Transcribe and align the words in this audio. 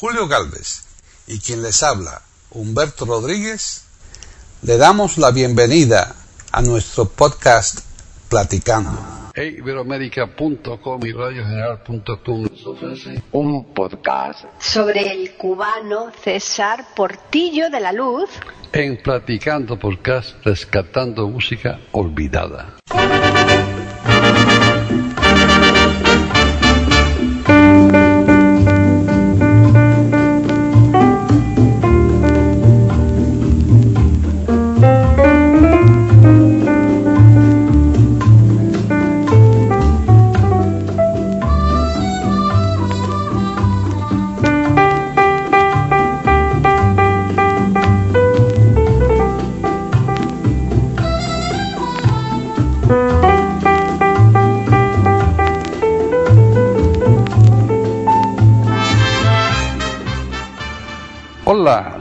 Julio 0.00 0.28
Galvez 0.28 0.84
y 1.26 1.40
quien 1.40 1.60
les 1.60 1.82
habla, 1.82 2.22
Humberto 2.52 3.04
Rodríguez, 3.04 3.82
le 4.62 4.76
damos 4.76 5.18
la 5.18 5.32
bienvenida 5.32 6.14
a 6.52 6.62
nuestro 6.62 7.06
podcast 7.06 7.80
Platicando. 8.28 8.96
Iberoamérica.com 9.34 11.04
y 11.04 11.12
radiogeneral.com 11.12 12.46
un 13.32 13.74
podcast 13.74 14.44
sobre 14.60 15.00
el 15.10 15.34
cubano 15.36 16.12
César 16.22 16.86
Portillo 16.94 17.68
de 17.68 17.80
la 17.80 17.90
Luz 17.90 18.30
en 18.72 19.02
Platicando 19.02 19.80
Podcast 19.80 20.36
Rescatando 20.44 21.26
Música 21.26 21.80
Olvidada. 21.90 22.78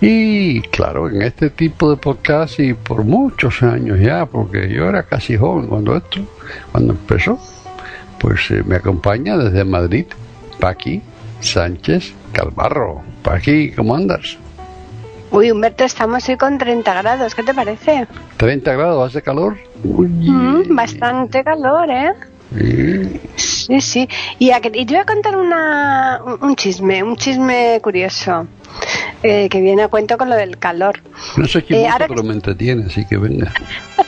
Y 0.00 0.62
claro, 0.62 1.10
en 1.10 1.20
este 1.20 1.50
tipo 1.50 1.90
de 1.90 1.98
podcast 1.98 2.58
y 2.58 2.72
por 2.72 3.04
muchos 3.04 3.62
años 3.62 4.00
ya, 4.00 4.24
porque 4.24 4.66
yo 4.72 4.88
era 4.88 5.02
casi 5.02 5.36
joven 5.36 5.66
cuando 5.66 5.94
esto, 5.94 6.22
cuando 6.72 6.94
empezó, 6.94 7.38
pues 8.18 8.50
eh, 8.50 8.62
me 8.64 8.76
acompaña 8.76 9.36
desde 9.36 9.62
Madrid 9.62 10.06
Paqui 10.58 11.02
Sánchez 11.40 12.14
Calvarro. 12.32 13.02
Paqui, 13.22 13.72
¿cómo 13.72 13.94
andas? 13.94 14.38
Uy, 15.30 15.50
Humberto, 15.50 15.84
estamos 15.84 16.26
hoy 16.28 16.36
con 16.36 16.56
30 16.58 16.94
grados, 16.94 17.34
¿qué 17.34 17.42
te 17.42 17.52
parece? 17.52 18.06
30 18.38 18.72
grados, 18.72 19.10
¿hace 19.10 19.22
calor? 19.22 19.58
Mm, 19.84 20.74
bastante 20.74 21.44
calor, 21.44 21.90
¿eh? 21.90 22.12
Sí, 23.36 23.80
sí. 23.80 24.08
Y, 24.38 24.50
a, 24.52 24.58
y 24.58 24.86
te 24.86 24.94
voy 24.94 24.96
a 24.96 25.04
contar 25.04 25.36
una, 25.36 26.20
un 26.40 26.56
chisme, 26.56 27.02
un 27.02 27.16
chisme 27.16 27.78
curioso, 27.82 28.46
eh, 29.22 29.48
que 29.50 29.60
viene 29.60 29.82
a 29.82 29.88
cuento 29.88 30.16
con 30.16 30.30
lo 30.30 30.36
del 30.36 30.58
calor. 30.58 31.02
No 31.36 31.46
sé 31.46 31.62
quién 31.62 31.84
Eh, 31.84 31.90
pero 32.08 32.22
me 32.22 32.32
entretiene, 32.32 32.86
así 32.86 33.04
que 33.04 33.18
venga. 33.18 33.52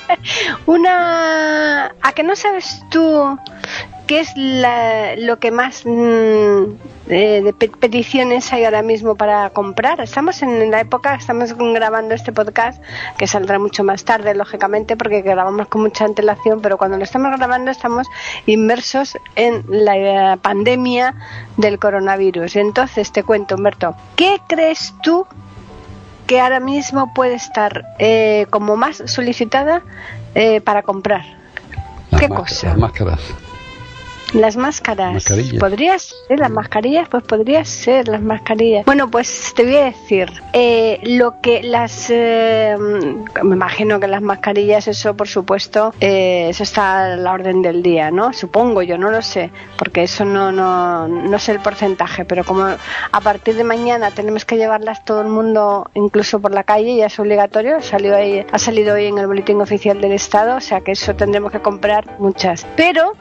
Una... 0.66 1.94
¿A 2.02 2.12
que 2.14 2.22
no 2.22 2.34
sabes 2.34 2.82
tú 2.90 3.38
qué 4.10 4.18
es 4.18 4.32
la- 4.36 5.14
lo 5.14 5.38
que 5.38 5.52
más 5.52 5.82
mm, 5.86 6.62
eh, 7.10 7.42
de 7.44 7.52
pe- 7.56 7.68
peticiones 7.68 8.52
hay 8.52 8.64
ahora 8.64 8.82
mismo 8.82 9.14
para 9.14 9.50
comprar? 9.50 10.00
Estamos 10.00 10.42
en 10.42 10.68
la 10.72 10.80
época, 10.80 11.14
estamos 11.14 11.54
grabando 11.56 12.12
este 12.16 12.32
podcast, 12.32 12.82
que 13.18 13.28
saldrá 13.28 13.60
mucho 13.60 13.84
más 13.84 14.04
tarde, 14.04 14.34
lógicamente, 14.34 14.96
porque 14.96 15.22
grabamos 15.22 15.68
con 15.68 15.82
mucha 15.82 16.06
antelación, 16.06 16.60
pero 16.60 16.76
cuando 16.76 16.96
lo 16.96 17.04
estamos 17.04 17.30
grabando 17.38 17.70
estamos 17.70 18.08
inmersos 18.46 19.16
en 19.36 19.62
la 19.68 19.96
eh, 19.96 20.36
pandemia 20.42 21.14
del 21.56 21.78
coronavirus. 21.78 22.56
Entonces, 22.56 23.12
te 23.12 23.22
cuento, 23.22 23.54
Humberto, 23.54 23.94
¿qué 24.16 24.40
crees 24.48 24.92
tú 25.04 25.24
que 26.26 26.40
ahora 26.40 26.58
mismo 26.58 27.14
puede 27.14 27.34
estar 27.34 27.84
eh, 28.00 28.46
como 28.50 28.76
más 28.76 29.04
solicitada 29.06 29.82
eh, 30.34 30.60
para 30.60 30.82
comprar. 30.82 31.22
Las 32.10 32.20
¿Qué 32.22 32.28
cosa? 32.28 32.66
Las 32.70 32.78
máscaras. 32.78 33.20
Las 34.32 34.56
máscaras. 34.56 35.14
Mascarillas. 35.14 35.58
¿Podrías 35.58 36.14
ser 36.28 36.38
las 36.38 36.50
mascarillas? 36.50 37.08
Pues 37.08 37.24
podría 37.24 37.64
ser 37.64 38.08
las 38.08 38.22
mascarillas. 38.22 38.84
Bueno, 38.84 39.10
pues 39.10 39.52
te 39.56 39.64
voy 39.64 39.76
a 39.76 39.84
decir, 39.86 40.30
eh, 40.52 41.00
lo 41.02 41.40
que 41.40 41.62
las... 41.62 42.06
eh, 42.10 42.76
me 43.42 43.54
imagino 43.56 43.98
que 43.98 44.06
las 44.06 44.22
mascarillas, 44.22 44.86
eso 44.88 45.14
por 45.14 45.28
supuesto, 45.28 45.92
eh, 46.00 46.46
eso 46.48 46.62
está 46.62 47.04
a 47.04 47.16
la 47.16 47.32
orden 47.32 47.62
del 47.62 47.82
día, 47.82 48.10
¿no? 48.10 48.32
Supongo 48.32 48.82
yo, 48.82 48.98
no 48.98 49.10
lo 49.10 49.22
sé, 49.22 49.50
porque 49.76 50.04
eso 50.04 50.24
no, 50.24 50.52
no, 50.52 51.08
no 51.08 51.38
sé 51.38 51.52
el 51.52 51.60
porcentaje, 51.60 52.24
pero 52.24 52.44
como 52.44 52.64
a 52.64 53.20
partir 53.20 53.56
de 53.56 53.64
mañana 53.64 54.10
tenemos 54.10 54.44
que 54.44 54.56
llevarlas 54.56 55.04
todo 55.04 55.22
el 55.22 55.28
mundo, 55.28 55.90
incluso 55.94 56.40
por 56.40 56.52
la 56.52 56.64
calle, 56.64 56.96
ya 56.96 57.06
es 57.06 57.18
obligatorio, 57.18 57.80
salió 57.80 58.14
ahí, 58.16 58.46
ha 58.50 58.58
salido 58.58 58.94
hoy 58.94 59.06
en 59.06 59.18
el 59.18 59.26
boletín 59.26 59.60
oficial 59.60 60.00
del 60.00 60.12
Estado, 60.12 60.56
o 60.56 60.60
sea 60.60 60.80
que 60.82 60.92
eso 60.92 61.14
tendremos 61.14 61.50
que 61.50 61.60
comprar 61.60 62.18
muchas. 62.18 62.66
Pero 62.76 63.12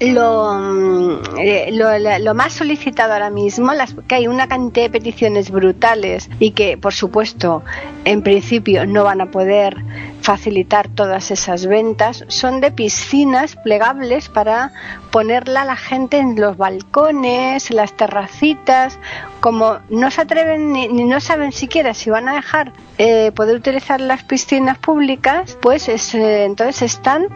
lo, 0.00 0.54
mm, 0.54 1.20
eh, 1.38 1.68
lo, 1.72 2.18
lo 2.18 2.34
más 2.34 2.54
solicitado 2.54 3.12
ahora 3.12 3.30
mismo, 3.30 3.72
las, 3.74 3.94
que 4.08 4.14
hay 4.14 4.26
una 4.26 4.48
cantidad 4.48 4.86
de 4.86 4.90
peticiones 4.90 5.50
brutales 5.50 6.30
y 6.38 6.52
que, 6.52 6.78
por 6.78 6.94
supuesto, 6.94 7.62
en 8.04 8.22
principio 8.22 8.86
no 8.86 9.04
van 9.04 9.20
a 9.20 9.30
poder 9.30 9.76
facilitar 10.22 10.88
todas 10.88 11.30
esas 11.30 11.66
ventas, 11.66 12.24
son 12.28 12.60
de 12.60 12.70
piscinas 12.70 13.56
plegables 13.56 14.28
para 14.28 14.72
ponerla 15.10 15.62
a 15.62 15.64
la 15.64 15.76
gente 15.76 16.18
en 16.18 16.40
los 16.40 16.56
balcones, 16.56 17.70
en 17.70 17.76
las 17.76 17.96
terracitas, 17.96 18.98
como 19.40 19.78
no 19.88 20.10
se 20.10 20.22
atreven 20.22 20.72
ni, 20.72 20.88
ni 20.88 21.04
no 21.04 21.20
saben 21.20 21.52
siquiera 21.52 21.94
si 21.94 22.10
van 22.10 22.28
a 22.28 22.34
dejar 22.34 22.72
eh, 22.98 23.32
poder 23.32 23.56
utilizar 23.56 24.00
las 24.00 24.22
piscinas 24.22 24.78
públicas, 24.78 25.58
pues 25.60 25.88
es, 25.88 26.14
eh, 26.14 26.44
entonces 26.44 26.82
están 26.82 27.28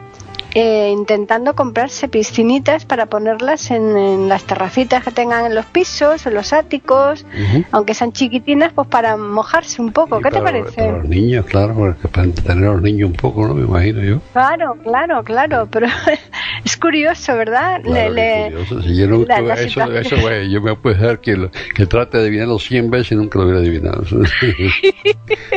eh, 0.55 0.91
intentando 0.93 1.55
comprarse 1.55 2.09
piscinitas 2.09 2.85
para 2.85 3.07
ponerlas 3.07 3.71
en, 3.71 3.97
en 3.97 4.29
las 4.29 4.45
terracitas 4.45 5.03
que 5.05 5.11
tengan 5.11 5.47
en 5.47 5.55
los 5.55 5.67
pisos, 5.67 6.27
en 6.27 6.35
los 6.35 6.53
áticos, 6.53 7.25
Ujú. 7.25 7.65
aunque 7.73 7.95
sean 7.95 8.13
chiquitinas, 8.13 8.73
pues 8.73 8.87
para 8.89 9.17
mojarse 9.17 9.83
un 9.83 9.93
poco. 9.93 10.21
Y 10.21 10.23
¿Qué 10.23 10.31
te 10.31 10.39
para- 10.41 10.45
parece? 10.61 10.77
Para 10.77 10.99
los 10.99 11.09
niños, 11.09 11.45
claro, 11.47 11.75
porque 11.75 12.09
para 12.09 12.25
entretener 12.27 12.69
a 12.69 12.73
los 12.75 12.83
niños 12.83 13.11
un 13.11 13.17
poco, 13.17 13.47
¿no? 13.49 13.55
Me 13.55 13.63
imagino 13.65 14.03
yo. 14.03 14.21
Claro, 14.33 14.77
claro, 14.83 15.23
claro, 15.25 15.69
pero 15.71 15.87
es 16.65 16.77
curioso, 16.77 17.37
¿verdad? 17.37 17.81
Claro, 17.83 18.13
Le- 18.15 18.51
curioso. 18.53 18.83
Si 18.83 18.97
yo 18.97 19.07
nunca, 19.09 19.41
la- 19.41 19.55
la 19.57 19.61
eso, 19.63 19.83
eso, 19.93 20.17
yo 20.49 20.61
me 20.61 20.77
puedo 20.77 20.97
dejar 20.97 21.21
que, 21.21 21.37
lo- 21.37 21.51
que 21.75 21.87
trate 21.87 22.19
de 22.19 22.25
adivinarlo 22.25 22.59
100 22.59 22.91
veces 22.91 23.13
y 23.13 23.17
nunca 23.17 23.39
lo 23.39 23.47
hubiera 23.47 23.61
adivinado. 23.61 24.05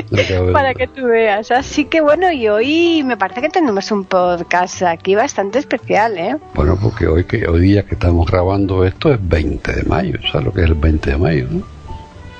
No 0.11 0.53
para 0.53 0.73
que 0.73 0.87
tú 0.87 1.05
veas. 1.05 1.51
Así 1.51 1.85
que 1.85 2.01
bueno, 2.01 2.31
y 2.31 2.47
hoy 2.47 3.03
me 3.03 3.17
parece 3.17 3.41
que 3.41 3.49
tenemos 3.49 3.91
un 3.91 4.05
podcast 4.05 4.81
aquí 4.91 5.15
bastante 5.15 5.59
especial, 5.59 6.17
¿eh? 6.17 6.37
Bueno, 6.53 6.77
porque 6.81 7.07
hoy 7.07 7.23
que 7.25 7.47
hoy 7.47 7.61
día 7.61 7.83
que 7.83 7.95
estamos 7.95 8.29
grabando 8.29 8.83
esto 8.85 9.13
es 9.13 9.19
20 9.21 9.73
de 9.73 9.83
mayo, 9.83 10.19
¿sabes 10.31 10.45
lo 10.45 10.53
que 10.53 10.61
es 10.61 10.67
el 10.67 10.75
20 10.75 11.11
de 11.11 11.17
mayo? 11.17 11.47
¿no? 11.51 11.77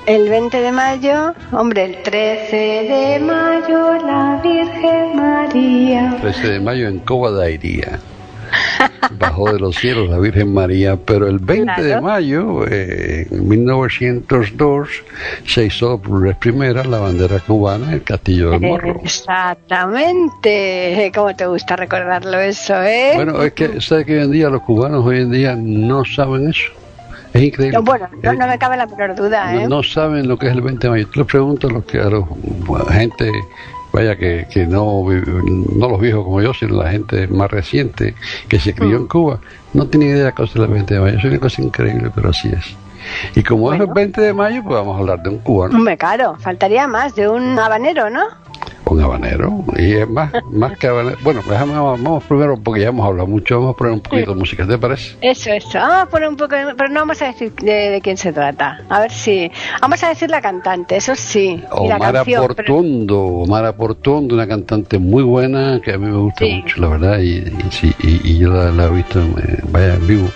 El 0.06 0.30
20 0.30 0.60
de 0.60 0.72
mayo, 0.72 1.34
hombre, 1.52 1.84
el 1.84 2.02
13 2.02 2.56
de 2.56 3.18
mayo, 3.20 3.94
la 4.06 4.40
Virgen 4.42 5.16
María. 5.16 6.16
13 6.22 6.48
de 6.52 6.60
mayo 6.60 6.88
en 6.88 6.98
Coba 7.00 7.30
de 7.30 7.44
Airía. 7.44 8.00
Bajó 9.18 9.52
de 9.52 9.58
los 9.58 9.74
cielos 9.76 10.08
la 10.10 10.18
Virgen 10.18 10.52
María, 10.52 10.96
pero 10.96 11.26
el 11.28 11.38
20 11.38 11.82
de 11.82 11.88
Claro. 11.88 12.02
mayo, 12.02 12.64
eh, 12.68 13.26
en 13.30 13.48
1902, 13.48 14.88
se 15.46 15.64
hizo 15.66 15.98
por 16.00 16.20
vez 16.22 16.36
primera 16.36 16.84
la 16.84 16.98
bandera 16.98 17.38
cubana 17.40 17.86
en 17.86 17.92
el 17.94 18.02
Castillo 18.02 18.50
del 18.50 18.60
Morro. 18.60 19.00
Exactamente. 19.02 21.10
¿Cómo 21.14 21.34
te 21.34 21.46
gusta 21.46 21.76
recordarlo 21.76 22.38
eso, 22.38 22.74
eh? 22.82 23.12
Bueno, 23.14 23.42
es 23.42 23.52
que, 23.52 23.80
¿sabes 23.80 24.04
que 24.06 24.18
hoy 24.18 24.24
en 24.24 24.30
día 24.32 24.48
los 24.50 24.62
cubanos 24.62 25.04
hoy 25.04 25.20
en 25.22 25.30
día 25.30 25.54
no 25.56 26.04
saben 26.04 26.48
eso? 26.50 26.70
Es 27.32 27.42
increíble. 27.42 27.78
Bueno, 27.80 28.08
no, 28.22 28.32
Eh, 28.32 28.36
no 28.36 28.46
me 28.46 28.58
cabe 28.58 28.76
la 28.76 28.86
menor 28.86 29.14
duda, 29.14 29.52
no, 29.52 29.60
¿eh? 29.60 29.68
no 29.68 29.82
saben 29.82 30.28
lo 30.28 30.38
que 30.38 30.46
es 30.46 30.52
el 30.52 30.60
20 30.62 30.86
de 30.86 30.90
mayo. 30.90 31.06
Tú 31.08 31.20
le 31.20 31.24
preguntas 31.26 31.70
a 31.70 31.74
los 31.74 31.84
que 31.84 31.98
a 31.98 32.04
los 32.10 32.24
bueno, 32.66 32.86
gente 32.86 33.30
vaya 33.98 34.16
que, 34.16 34.46
que 34.50 34.66
no 34.66 35.04
no 35.08 35.88
los 35.88 36.00
viejos 36.00 36.24
como 36.24 36.40
yo, 36.40 36.54
sino 36.54 36.82
la 36.82 36.90
gente 36.90 37.26
más 37.28 37.50
reciente 37.50 38.14
que 38.48 38.58
se 38.60 38.74
crió 38.74 38.96
en 38.96 39.02
Mm. 39.04 39.08
Cuba, 39.08 39.40
no 39.74 39.86
tiene 39.86 40.06
idea 40.06 40.18
de 40.18 40.24
la 40.24 40.32
cosa 40.32 40.58
del 40.60 40.68
20 40.70 40.94
de 40.94 41.00
mayo. 41.00 41.18
Es 41.18 41.24
una 41.24 41.38
cosa 41.38 41.62
increíble, 41.62 42.10
pero 42.14 42.30
así 42.30 42.48
es. 42.48 42.76
Y 43.36 43.42
como 43.42 43.72
es 43.72 43.80
el 43.80 43.86
Bueno. 43.86 43.94
20 43.94 44.20
de 44.20 44.32
mayo, 44.34 44.62
pues 44.62 44.74
vamos 44.74 44.96
a 44.96 44.98
hablar 45.00 45.22
de 45.22 45.30
un 45.30 45.38
cubano. 45.38 45.76
Hombre, 45.76 45.96
claro, 45.96 46.36
faltaría 46.38 46.86
más 46.86 47.14
de 47.14 47.28
un 47.28 47.58
habanero, 47.58 48.10
¿no? 48.10 48.22
Con 48.88 49.00
habanero. 49.02 49.64
Y 49.76 49.92
es 49.92 50.08
más, 50.08 50.32
más 50.50 50.76
que 50.78 50.86
habanero. 50.86 51.18
Bueno, 51.22 51.42
déjame, 51.48 51.74
vamos 51.74 52.24
primero, 52.24 52.56
porque 52.56 52.80
ya 52.80 52.88
hemos 52.88 53.06
hablado 53.06 53.26
mucho, 53.28 53.56
vamos 53.60 53.74
a 53.74 53.76
poner 53.76 53.92
un 53.92 54.00
poquito 54.00 54.32
de 54.32 54.38
música, 54.40 54.66
¿te 54.66 54.78
parece? 54.78 55.16
Eso, 55.20 55.50
eso. 55.50 55.78
Vamos 55.78 55.96
a 56.02 56.06
poner 56.06 56.28
un 56.28 56.36
poco, 56.36 56.54
de- 56.54 56.74
pero 56.74 56.88
no 56.88 57.00
vamos 57.00 57.20
a 57.22 57.26
decir 57.26 57.52
de, 57.56 57.90
de 57.90 58.00
quién 58.00 58.16
se 58.16 58.32
trata. 58.32 58.80
A 58.88 59.00
ver 59.00 59.10
si. 59.10 59.50
Vamos 59.82 60.02
a 60.02 60.08
decir 60.08 60.30
la 60.30 60.40
cantante, 60.40 60.96
eso 60.96 61.14
sí. 61.14 61.62
Omara 61.70 62.12
canción. 62.12 62.42
pero- 62.42 62.54
Portuondo, 62.56 63.20
Omara 63.24 63.72
Portuondo, 63.76 64.34
una 64.34 64.46
cantante 64.48 64.98
muy 64.98 65.22
buena 65.22 65.80
que 65.84 65.92
a 65.92 65.98
mí 65.98 66.06
me 66.06 66.16
gusta 66.16 66.44
Sí. 66.44 66.60
mucho, 66.62 66.80
la 66.80 66.88
verdad, 66.88 67.18
y, 67.18 67.44
y, 68.02 68.20
y 68.32 68.38
yo 68.38 68.50
la, 68.52 68.70
la 68.70 68.86
he 68.86 68.90
visto, 68.90 69.20
eh, 69.20 69.58
vaya, 69.70 69.94
en 69.94 70.06
vivo, 70.06 70.28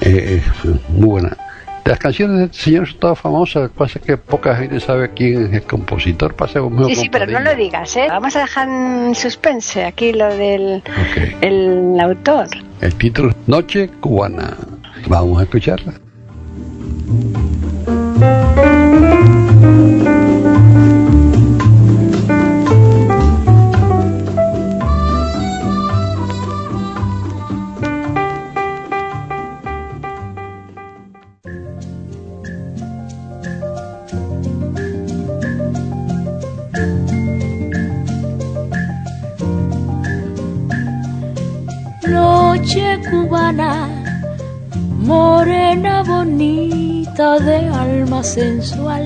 eh, 0.00 0.42
eh, 0.64 0.70
muy 0.88 1.08
buena. 1.08 1.36
Las 1.84 1.98
canciones 1.98 2.38
de 2.38 2.44
este 2.46 2.56
señor 2.58 2.88
son 2.88 2.98
todas 2.98 3.18
famosas, 3.18 3.64
lo 3.64 3.68
que 3.68 3.74
pasa 3.74 3.98
es 3.98 4.06
que 4.06 4.16
poca 4.16 4.56
gente 4.56 4.80
sabe 4.80 5.10
quién 5.10 5.46
es 5.46 5.52
el 5.52 5.62
compositor, 5.64 6.34
pasa 6.34 6.60
conmigo 6.60 6.88
Sí, 6.88 6.94
sí, 6.94 7.08
pero 7.10 7.26
no 7.26 7.40
lo 7.40 7.54
digas, 7.54 7.94
¿eh? 7.96 8.06
Vamos 8.08 8.34
a 8.36 8.40
dejar 8.40 8.68
en 8.68 9.14
suspense 9.14 9.84
aquí 9.84 10.12
lo 10.12 10.34
del 10.34 10.82
el 11.42 12.00
autor. 12.00 12.48
El 12.80 12.94
título 12.94 13.30
es 13.30 13.36
Noche 13.46 13.88
Cubana. 14.00 14.56
Vamos 15.08 15.40
a 15.40 15.42
escucharla. 15.42 15.92
Morena 45.04 46.02
bonita 46.02 47.38
de 47.38 47.68
alma 47.68 48.22
sensual. 48.22 49.04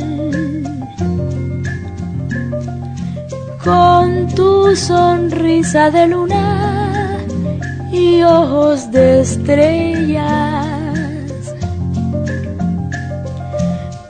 Con 3.65 4.29
tu 4.37 4.77
sonrisa 4.77 5.91
de 5.91 6.07
luna 6.07 7.19
y 7.91 8.23
ojos 8.23 8.93
de 8.93 9.23
estrellas. 9.23 10.67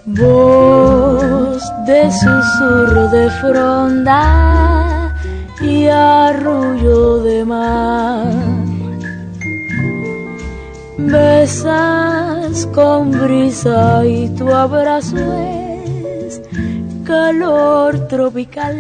Voz 0.05 1.63
de 1.87 2.11
susurro 2.13 3.09
de 3.09 3.31
fronda 3.41 5.15
y 5.63 5.87
arrullo 5.87 7.23
de 7.23 7.45
mar. 7.47 8.08
Con 12.75 13.11
brisa 13.11 14.05
y 14.05 14.29
tu 14.37 14.53
abrazo 14.53 15.17
es 15.17 16.43
calor 17.05 18.07
tropical. 18.07 18.77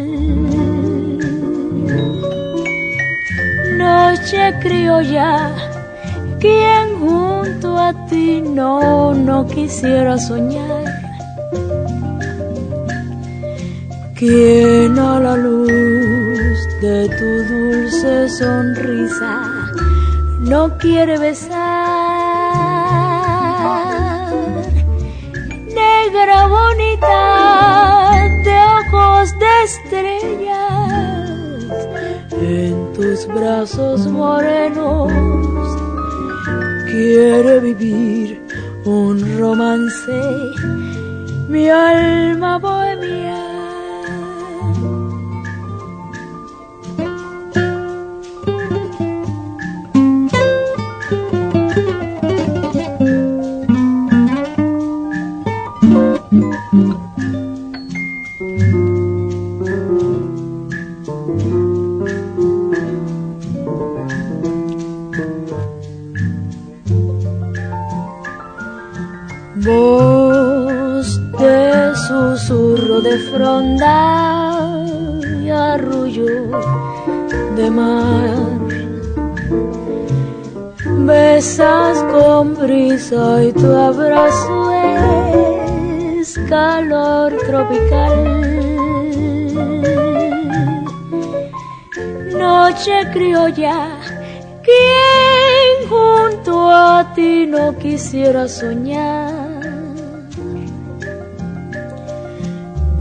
Noche 3.79 4.55
criolla, 4.61 5.50
quien 6.38 6.99
junto 7.00 7.79
a 7.79 8.06
ti 8.06 8.43
no, 8.43 9.14
no 9.14 9.47
quisiera 9.47 10.19
soñar. 10.19 10.85
Quien 14.14 14.99
a 14.99 15.21
la 15.21 15.37
luz 15.37 16.59
de 16.82 17.09
tu 17.19 17.55
dulce 17.55 18.29
sonrisa 18.29 19.41
no 20.41 20.76
quiere 20.76 21.19
besar. 21.19 21.88
Negra 26.10 26.46
bonita 26.46 28.14
de 28.43 28.56
ojos 28.81 29.38
de 29.38 29.52
estrellas, 29.64 30.88
en 32.32 32.93
tus 32.94 33.26
brazos 33.26 34.06
morenos 34.06 35.12
quiere 36.90 37.60
vivir 37.60 38.43
un 38.87 39.38
romance, 39.38 40.22
mi 41.46 41.69
alma 41.69 42.56
bohemia. 42.58 42.88
Fronda 73.58 74.87
y 75.43 75.50
arrullo 75.50 76.26
de 77.56 77.70
mar. 77.70 78.37
Besas 81.06 81.99
con 82.12 82.55
brisa 82.55 83.43
y 83.43 83.52
tu 83.52 83.66
abrazo 83.66 84.72
es 86.20 86.38
calor 86.49 87.37
tropical. 87.46 88.16
Noche 92.38 92.96
criolla, 93.12 93.78
quien 94.66 95.88
junto 95.88 96.70
a 96.70 97.12
ti 97.14 97.46
no 97.46 97.76
quisiera 97.76 98.46
soñar. 98.46 99.38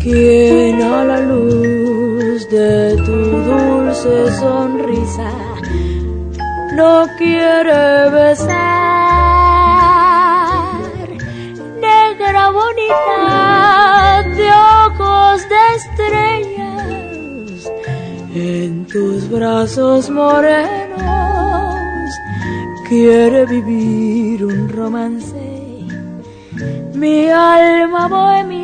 Quien 0.10 0.80
la 0.80 1.20
luz 1.20 2.48
de 2.50 2.96
tu 3.06 3.18
dulce 3.50 4.32
sonrisa 4.40 5.32
no 6.78 6.94
quiere 7.18 8.10
besar. 8.10 8.48
Negra 11.88 12.44
bonita 12.52 14.24
de 14.38 14.48
ojos 14.86 15.36
de 15.52 15.62
estrellas, 15.76 17.70
en 18.34 18.86
tus 18.88 19.30
brazos 19.30 20.10
morenos 20.10 20.98
quiere 22.88 23.46
vivir 23.46 24.46
un 24.46 24.70
romance. 24.70 25.48
Mi 26.94 27.30
alma 27.30 28.08
bohemia, 28.08 28.57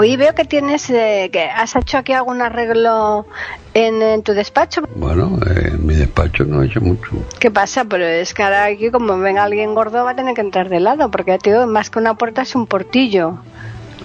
Hoy 0.00 0.16
veo 0.16 0.34
que 0.34 0.46
tienes, 0.46 0.88
eh, 0.88 1.28
que 1.30 1.42
has 1.42 1.76
hecho 1.76 1.98
aquí 1.98 2.14
algún 2.14 2.40
arreglo 2.40 3.26
en, 3.74 4.00
en 4.00 4.22
tu 4.22 4.32
despacho. 4.32 4.80
Bueno, 4.96 5.38
eh, 5.46 5.72
mi 5.78 5.92
despacho 5.94 6.46
no 6.46 6.62
he 6.62 6.68
hecho 6.68 6.80
mucho. 6.80 7.10
¿Qué 7.38 7.50
pasa? 7.50 7.84
Pero 7.84 8.06
es 8.06 8.32
que 8.32 8.42
ahora 8.42 8.64
aquí, 8.64 8.90
como 8.90 9.18
venga 9.18 9.44
alguien 9.44 9.74
gordo, 9.74 10.02
va 10.02 10.12
a 10.12 10.16
tener 10.16 10.34
que 10.34 10.40
entrar 10.40 10.70
de 10.70 10.80
lado, 10.80 11.10
porque 11.10 11.32
ya 11.32 11.38
te 11.38 11.50
digo, 11.50 11.66
más 11.66 11.90
que 11.90 11.98
una 11.98 12.14
puerta 12.14 12.40
es 12.40 12.54
un 12.54 12.66
portillo. 12.66 13.40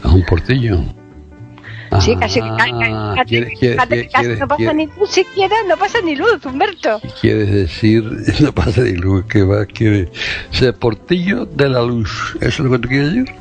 ¿A 0.04 0.10
un 0.10 0.25
portillo? 0.25 0.82
Sí, 2.02 2.14
casi, 2.18 2.42
Ah, 2.44 3.14
quiere- 3.25 3.56
no 4.38 4.48
pasa 4.50 4.74
ni 4.74 4.88
luz 4.88 5.10
siquiera, 5.10 5.56
no 5.66 5.78
pasa 5.78 6.00
ni 6.04 6.18
luz, 6.18 6.46
Humberto. 6.46 7.00
Quieres 7.22 7.50
decir, 7.50 8.04
no 8.42 8.52
pasa 8.52 8.82
de 8.82 8.98
luz, 8.98 9.24
que 9.28 9.44
va, 9.44 9.66
quiere 9.66 10.12
ser 10.52 10.74
portillo 10.74 11.46
de 11.46 11.70
la 11.70 11.82
luz. 11.82 12.36
¿Eso 12.42 12.48
es 12.64 12.70
lo 12.70 12.72
que 12.72 12.80
tú 12.80 12.90
quieres 12.90 13.14
decir? 13.14 13.36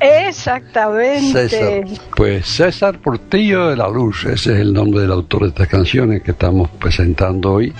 Exactamente. 0.00 1.48
César. 1.48 1.84
Pues 2.16 2.46
César 2.46 2.98
Portillo 2.98 3.68
de 3.68 3.76
la 3.76 3.88
Luz, 3.88 4.24
ese 4.24 4.54
es 4.54 4.60
el 4.60 4.72
nombre 4.72 5.00
del 5.00 5.12
autor 5.12 5.42
de 5.42 5.48
estas 5.48 5.68
canciones 5.68 6.22
que 6.22 6.30
estamos 6.32 6.70
presentando 6.70 7.54
hoy, 7.54 7.72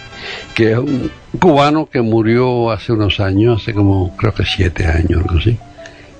que 0.54 0.72
es 0.72 0.78
un 0.78 1.10
cubano 1.38 1.86
que 1.86 2.00
murió 2.00 2.70
hace 2.70 2.92
unos 2.92 3.20
años, 3.20 3.62
hace 3.62 3.74
como 3.74 4.16
creo 4.16 4.34
que 4.34 4.44
siete 4.44 4.86
años, 4.86 5.22
algo 5.22 5.38
así, 5.38 5.56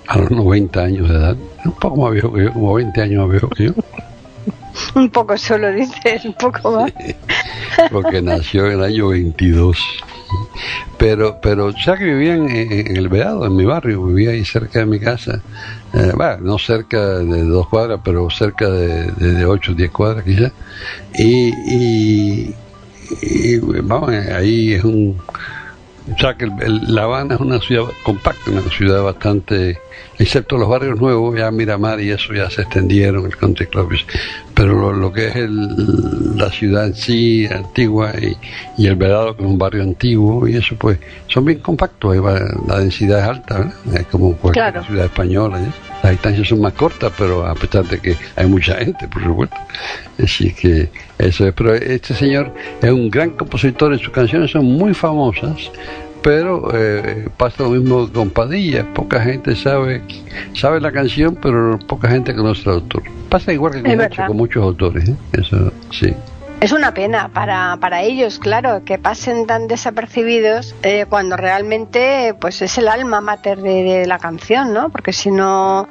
a 0.07 0.19
los 0.19 0.31
90 0.31 0.81
años 0.81 1.09
de 1.09 1.15
edad, 1.15 1.37
un 1.65 1.73
poco 1.73 1.97
más 1.97 2.13
viejo 2.13 2.33
que 2.33 2.45
yo, 2.45 2.53
como 2.53 2.75
20 2.75 3.03
años 3.03 3.23
más 3.23 3.31
viejo 3.31 3.49
que 3.51 3.65
yo, 3.65 3.73
Un 4.95 5.11
poco 5.11 5.37
solo, 5.37 5.73
dices, 5.73 6.25
un 6.25 6.35
poco 6.35 6.71
más. 6.71 6.93
porque 7.91 8.23
nació 8.23 8.67
en 8.67 8.73
el 8.75 8.85
año 8.85 9.09
22. 9.09 9.79
Pero, 10.99 11.39
pero 11.41 11.71
ya 11.71 11.97
que 11.97 12.05
vivía 12.05 12.35
en, 12.35 12.97
el 12.97 13.09
Veado, 13.09 13.47
en 13.47 13.55
mi 13.57 13.65
barrio, 13.65 14.05
vivía 14.05 14.31
ahí 14.31 14.45
cerca 14.45 14.81
de 14.81 14.87
mi 14.87 14.99
casa, 14.99 15.41
eh, 15.95 16.13
bueno, 16.15 16.39
no 16.41 16.59
cerca 16.59 17.19
de 17.19 17.45
dos 17.45 17.69
cuadras, 17.69 18.01
pero 18.05 18.29
cerca 18.31 18.69
de, 18.69 19.13
de, 19.13 19.33
de 19.35 19.47
ocho 19.47 19.75
diez 19.75 19.91
cuadras 19.91 20.25
quizás, 20.25 20.53
y, 21.15 21.49
y, 21.73 22.55
y, 23.23 23.59
vamos, 23.59 24.11
ahí 24.11 24.75
es 24.75 24.85
un... 24.85 25.17
O 26.15 26.19
sea 26.19 26.35
que 26.35 26.45
el- 26.47 26.63
el- 26.63 26.95
La 26.95 27.03
Habana 27.05 27.35
es 27.35 27.41
una 27.41 27.61
ciudad 27.61 27.85
compacta, 28.03 28.51
una 28.51 28.63
ciudad 28.71 29.03
bastante, 29.03 29.79
excepto 30.19 30.57
los 30.57 30.69
barrios 30.69 30.99
nuevos, 31.01 31.37
ya 31.39 31.51
Miramar 31.51 32.01
y 32.01 32.11
eso 32.11 32.33
ya 32.35 32.49
se 32.51 32.63
extendieron, 32.63 33.27
el 33.27 33.37
Country 33.37 33.67
Club, 33.67 33.93
pero 34.55 34.75
lo, 34.75 34.93
lo 34.93 35.13
que 35.13 35.29
es 35.29 35.37
el- 35.37 36.37
la 36.37 36.51
ciudad 36.51 36.87
en 36.87 36.95
sí, 36.95 37.47
antigua, 37.47 38.13
y, 38.21 38.37
y 38.83 38.87
el 38.87 38.97
Vedado, 38.97 39.37
que 39.37 39.43
es 39.43 39.49
un 39.49 39.59
barrio 39.59 39.83
antiguo, 39.83 40.49
y 40.49 40.57
eso 40.57 40.77
pues, 40.79 40.99
son 41.27 41.45
bien 41.45 41.59
compactos, 41.61 42.13
ahí 42.13 42.19
va- 42.21 42.41
la 42.67 42.79
densidad 42.81 43.19
es 43.21 43.25
alta, 43.29 43.59
¿verdad? 43.59 44.01
es 44.01 44.07
como 44.07 44.37
cualquier 44.37 44.65
Claro. 44.73 44.85
ciudad 44.87 45.05
española, 45.07 45.61
¿ya? 45.61 45.73
Las 46.03 46.13
distancias 46.13 46.49
son 46.49 46.61
más 46.61 46.73
cortas, 46.75 47.13
pero 47.19 47.47
a 47.47 47.55
pesar 47.55 47.85
de 47.85 47.99
que 47.99 48.17
hay 48.37 48.47
mucha 48.47 48.77
gente, 48.77 49.09
por 49.09 49.23
supuesto. 49.25 49.57
Así 50.23 50.53
que 50.55 50.89
eso 51.19 51.47
es, 51.47 51.53
pero 51.55 51.75
este 51.75 52.15
señor 52.15 52.53
es 52.83 52.91
un 52.91 53.11
gran 53.11 53.31
compositor 53.31 53.93
y 53.95 53.99
sus 53.99 54.11
canciones 54.11 54.51
son 54.51 54.65
muy 54.65 54.95
famosas, 54.95 55.71
pero 56.23 56.71
eh, 56.75 57.29
pasa 57.37 57.63
lo 57.63 57.71
mismo 57.71 58.11
con 58.13 58.31
Padilla, 58.31 58.85
poca 58.93 59.21
gente 59.23 59.55
sabe 59.55 60.03
sabe 60.55 60.81
la 60.81 60.91
canción, 60.93 61.37
pero 61.41 61.79
poca 61.87 62.09
gente 62.11 62.35
conoce 62.35 62.69
al 62.69 62.77
autor. 62.77 63.03
Pasa 63.29 63.53
igual 63.53 63.73
que 63.75 63.83
con, 63.83 63.91
mucho- 64.09 64.23
con 64.27 64.37
muchos 64.37 64.63
autores, 64.63 65.09
¿eh? 65.09 65.15
eso 65.33 65.73
sí. 65.91 66.13
Es 66.61 66.73
una 66.73 66.93
pena 66.93 67.29
para, 67.29 67.77
para 67.81 68.03
ellos, 68.03 68.41
claro, 68.41 68.83
que 68.85 68.99
pasen 68.99 69.47
tan 69.47 69.69
desapercibidos 69.69 70.75
eh, 70.83 71.07
cuando 71.09 71.37
realmente 71.37 72.35
pues 72.41 72.61
es 72.63 72.77
el 72.79 72.89
alma 72.89 73.21
mater 73.21 73.59
de, 73.61 73.85
de 73.85 74.07
la 74.07 74.19
canción, 74.19 74.75
¿no? 74.75 74.89
Porque 74.89 75.13
si 75.13 75.31
no 75.31 75.87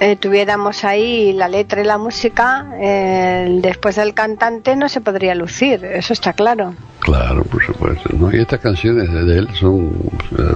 eh, 0.00 0.16
tuviéramos 0.16 0.82
ahí 0.84 1.34
la 1.34 1.46
letra 1.48 1.82
y 1.82 1.84
la 1.84 1.98
música, 1.98 2.70
eh, 2.80 3.58
después 3.60 3.96
del 3.96 4.14
cantante 4.14 4.76
no 4.76 4.88
se 4.88 5.02
podría 5.02 5.34
lucir, 5.34 5.84
eso 5.84 6.14
está 6.14 6.32
claro. 6.32 6.74
Claro, 7.00 7.44
por 7.44 7.62
supuesto. 7.62 8.08
¿no? 8.14 8.34
Y 8.34 8.40
estas 8.40 8.60
canciones 8.60 9.12
de 9.12 9.38
él 9.38 9.48
son, 9.54 9.90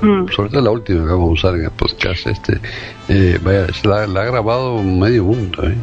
Mm. 0.00 0.28
sobre 0.34 0.48
todo 0.50 0.60
la 0.62 0.70
última 0.70 1.00
que 1.04 1.12
vamos 1.12 1.28
a 1.28 1.32
usar 1.32 1.54
en 1.56 1.64
el 1.64 1.70
podcast 1.72 2.26
este, 2.26 2.58
eh, 3.08 3.38
vaya, 3.42 3.66
se 3.72 3.86
la, 3.86 4.06
la 4.06 4.22
ha 4.22 4.24
grabado 4.24 4.82
medio 4.82 5.24
mundo, 5.24 5.62
¿eh? 5.68 5.74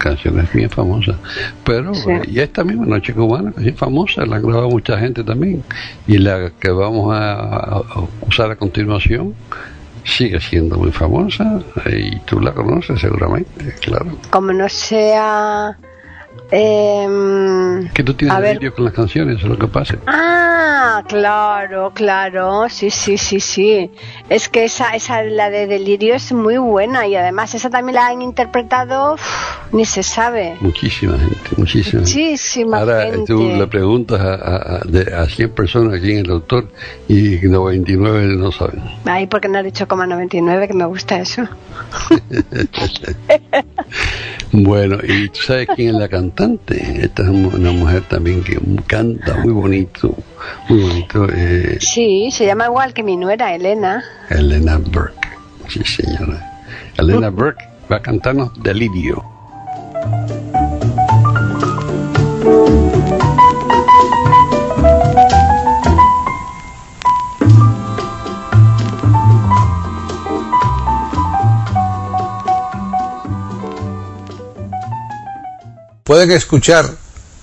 Canciones 0.00 0.52
bien 0.52 0.68
famosas. 0.70 1.16
Pero, 1.64 1.94
Sí. 1.94 2.10
eh, 2.10 2.22
y 2.26 2.40
esta 2.40 2.64
misma 2.64 2.86
Noche 2.86 3.14
Cubana, 3.14 3.52
es 3.62 3.76
famosa, 3.76 4.26
la 4.26 4.36
ha 4.36 4.40
grabado 4.40 4.68
mucha 4.68 4.98
gente 4.98 5.22
también. 5.22 5.62
Y 6.08 6.18
la 6.18 6.50
que 6.58 6.70
vamos 6.70 7.14
a, 7.14 7.32
a 7.34 7.82
usar 8.26 8.50
a 8.50 8.56
continuación 8.56 9.34
sigue 10.04 10.40
siendo 10.40 10.76
muy 10.78 10.90
famosa 10.90 11.60
y 11.92 12.18
tú 12.20 12.40
la 12.40 12.52
conoces 12.52 13.00
seguramente, 13.00 13.74
claro. 13.80 14.16
Como 14.30 14.52
no 14.52 14.68
sea... 14.68 15.76
em, 16.50 17.88
Que 17.90 18.02
tú 18.02 18.14
tienes 18.14 18.36
ver. 18.38 18.46
delirio 18.48 18.74
con 18.74 18.84
las 18.84 18.94
canciones, 18.94 19.36
es 19.38 19.44
lo 19.44 19.58
que 19.58 19.66
pasa. 19.68 19.96
Ah, 20.06 21.02
claro, 21.08 21.92
claro, 21.94 22.68
sí, 22.68 22.90
sí, 22.90 23.16
sí, 23.18 23.40
sí. 23.40 23.90
Es 24.28 24.48
que 24.48 24.64
esa, 24.64 24.94
esa, 24.94 25.22
la 25.22 25.50
de 25.50 25.66
Delirio 25.66 26.14
es 26.14 26.32
muy 26.32 26.58
buena 26.58 27.06
y 27.06 27.16
además 27.16 27.54
esa 27.54 27.70
también 27.70 27.96
la 27.96 28.06
han 28.08 28.22
interpretado, 28.22 29.16
ni 29.72 29.84
se 29.84 30.02
sabe. 30.02 30.56
Muchísima 30.60 31.18
gente, 31.18 31.36
muchísima. 31.56 32.00
Muchísima 32.02 32.78
Ahora 32.80 33.02
gente. 33.10 33.26
tú 33.26 33.42
le 33.56 33.66
preguntas 33.66 34.20
a, 34.20 34.34
a, 34.34 34.76
a- 34.76 34.80
de- 34.86 35.14
a 35.14 35.26
100 35.26 35.50
personas 35.50 36.00
quién 36.00 36.18
es 36.18 36.24
el 36.24 36.30
autor 36.30 36.68
y 37.08 37.38
99 37.42 38.26
no 38.36 38.50
saben. 38.52 38.82
Ay, 39.04 39.26
porque 39.26 39.48
no 39.48 39.58
he 39.58 39.62
dicho 39.62 39.86
coma 39.86 40.06
99, 40.06 40.68
que 40.68 40.74
me 40.74 40.86
gusta 40.86 41.18
eso. 41.20 41.42
Bueno, 44.52 44.98
¿y 45.06 45.28
tú 45.28 45.40
sabes 45.42 45.68
quién 45.76 45.90
es 45.90 45.94
la 45.94 46.08
cantante? 46.08 47.04
Esta 47.04 47.22
es 47.22 47.28
una 47.28 47.70
mujer 47.70 48.02
también 48.08 48.42
que 48.42 48.58
canta 48.86 49.36
muy 49.38 49.52
bonito, 49.52 50.14
muy 50.68 50.80
bonito. 50.82 51.26
Eh, 51.32 51.78
Sí, 51.80 52.30
se 52.32 52.46
llama 52.46 52.66
igual 52.66 52.92
que 52.92 53.02
mi 53.04 53.16
nuera, 53.16 53.54
Elena. 53.54 54.02
Elena 54.28 54.78
Burke. 54.78 55.28
Sí, 55.68 55.80
señora. 55.84 56.62
Elena 56.98 57.30
Burke 57.30 57.64
va 57.90 57.96
a 57.96 58.02
cantarnos 58.02 58.50
Delirio. 58.62 59.24
Pueden 76.10 76.32
escuchar 76.32 76.90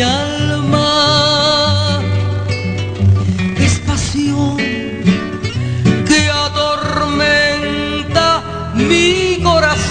alma 0.02 0.90
es 3.58 3.80
pasión 3.80 4.58
que 6.08 6.30
atormenta 6.48 8.28
mi 8.76 9.40
corazón. 9.44 9.84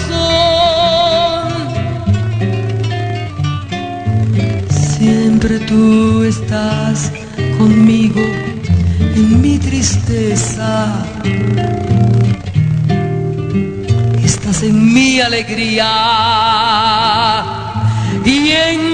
Siempre 4.69 5.59
tú 5.59 6.23
estás 6.23 7.11
conmigo 7.57 8.21
en 9.15 9.41
mi 9.41 9.57
tristeza. 9.57 11.05
Estás 14.23 14.63
en 14.63 14.93
mi 14.93 15.21
alegría 15.21 15.91
y 18.25 18.51
en 18.51 18.92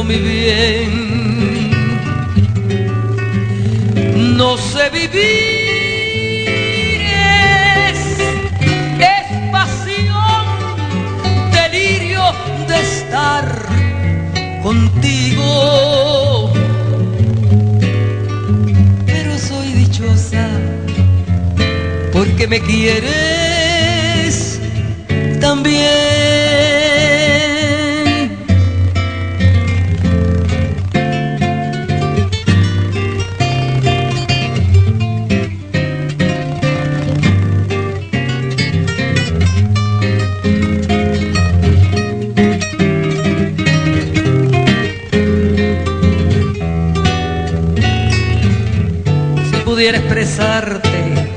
mi 0.00 0.16
bien. 0.16 1.70
No 4.38 4.56
sé 4.56 4.88
vivir, 4.88 5.12
es, 7.90 7.98
es 8.98 9.26
pasión, 9.52 10.46
delirio 11.52 12.22
de 12.66 12.80
estar 12.80 13.44
contigo. 14.62 16.52
Pero 19.04 19.38
soy 19.38 19.72
dichosa 19.72 20.48
porque 22.12 22.48
me 22.48 22.60
quieres. 22.60 23.31
Expresarte 49.94 51.32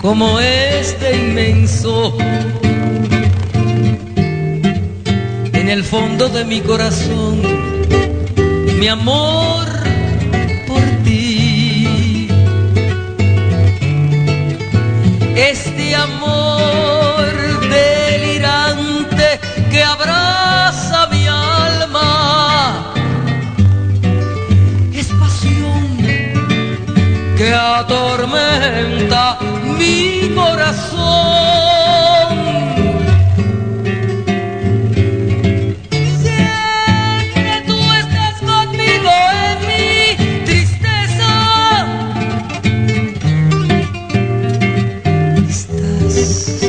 como 0.00 0.40
este 0.40 1.16
inmenso. 1.16 2.16
En 5.52 5.68
el 5.68 5.84
fondo 5.84 6.28
de 6.28 6.44
mi 6.44 6.60
corazón, 6.60 7.42
mi 8.78 8.88
amor 8.88 9.67
atormenta 28.36 29.38
mi 29.78 30.30
corazón. 30.34 30.98
Siempre 35.90 37.62
tú 37.66 37.78
estás 38.02 38.40
conmigo 38.40 39.10
en 39.44 39.58
mi 39.68 40.44
tristeza. 40.44 41.32
Estás 45.48 46.62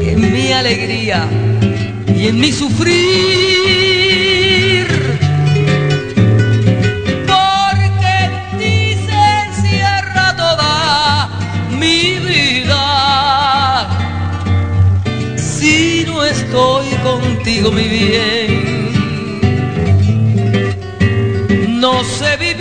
en 0.00 0.32
mi 0.32 0.52
alegría 0.52 1.26
y 2.14 2.28
en 2.28 2.40
mi 2.40 2.52
sufrir. 2.52 3.47
Estoy 16.58 16.90
contigo, 17.04 17.70
mi 17.70 17.84
bien, 17.84 18.90
no 21.80 22.02
sé 22.02 22.36
vivir. 22.36 22.58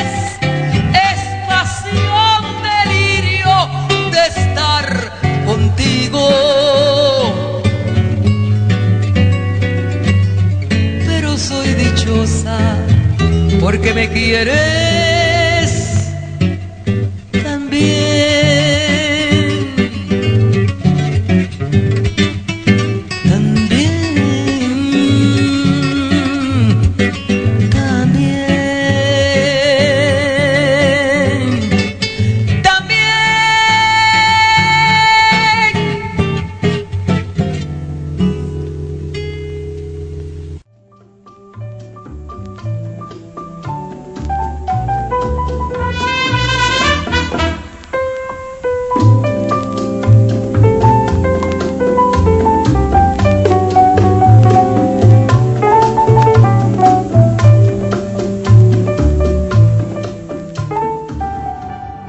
Es, 0.00 0.38
es 1.10 1.20
pasión, 1.46 2.42
delirio 2.70 3.54
de 4.10 4.22
estar 4.40 4.86
contigo. 5.44 6.24
pero 11.06 11.36
soy 11.36 11.68
dichosa 11.74 12.58
porque 13.60 13.92
me 13.92 14.08
quieres 14.08 14.83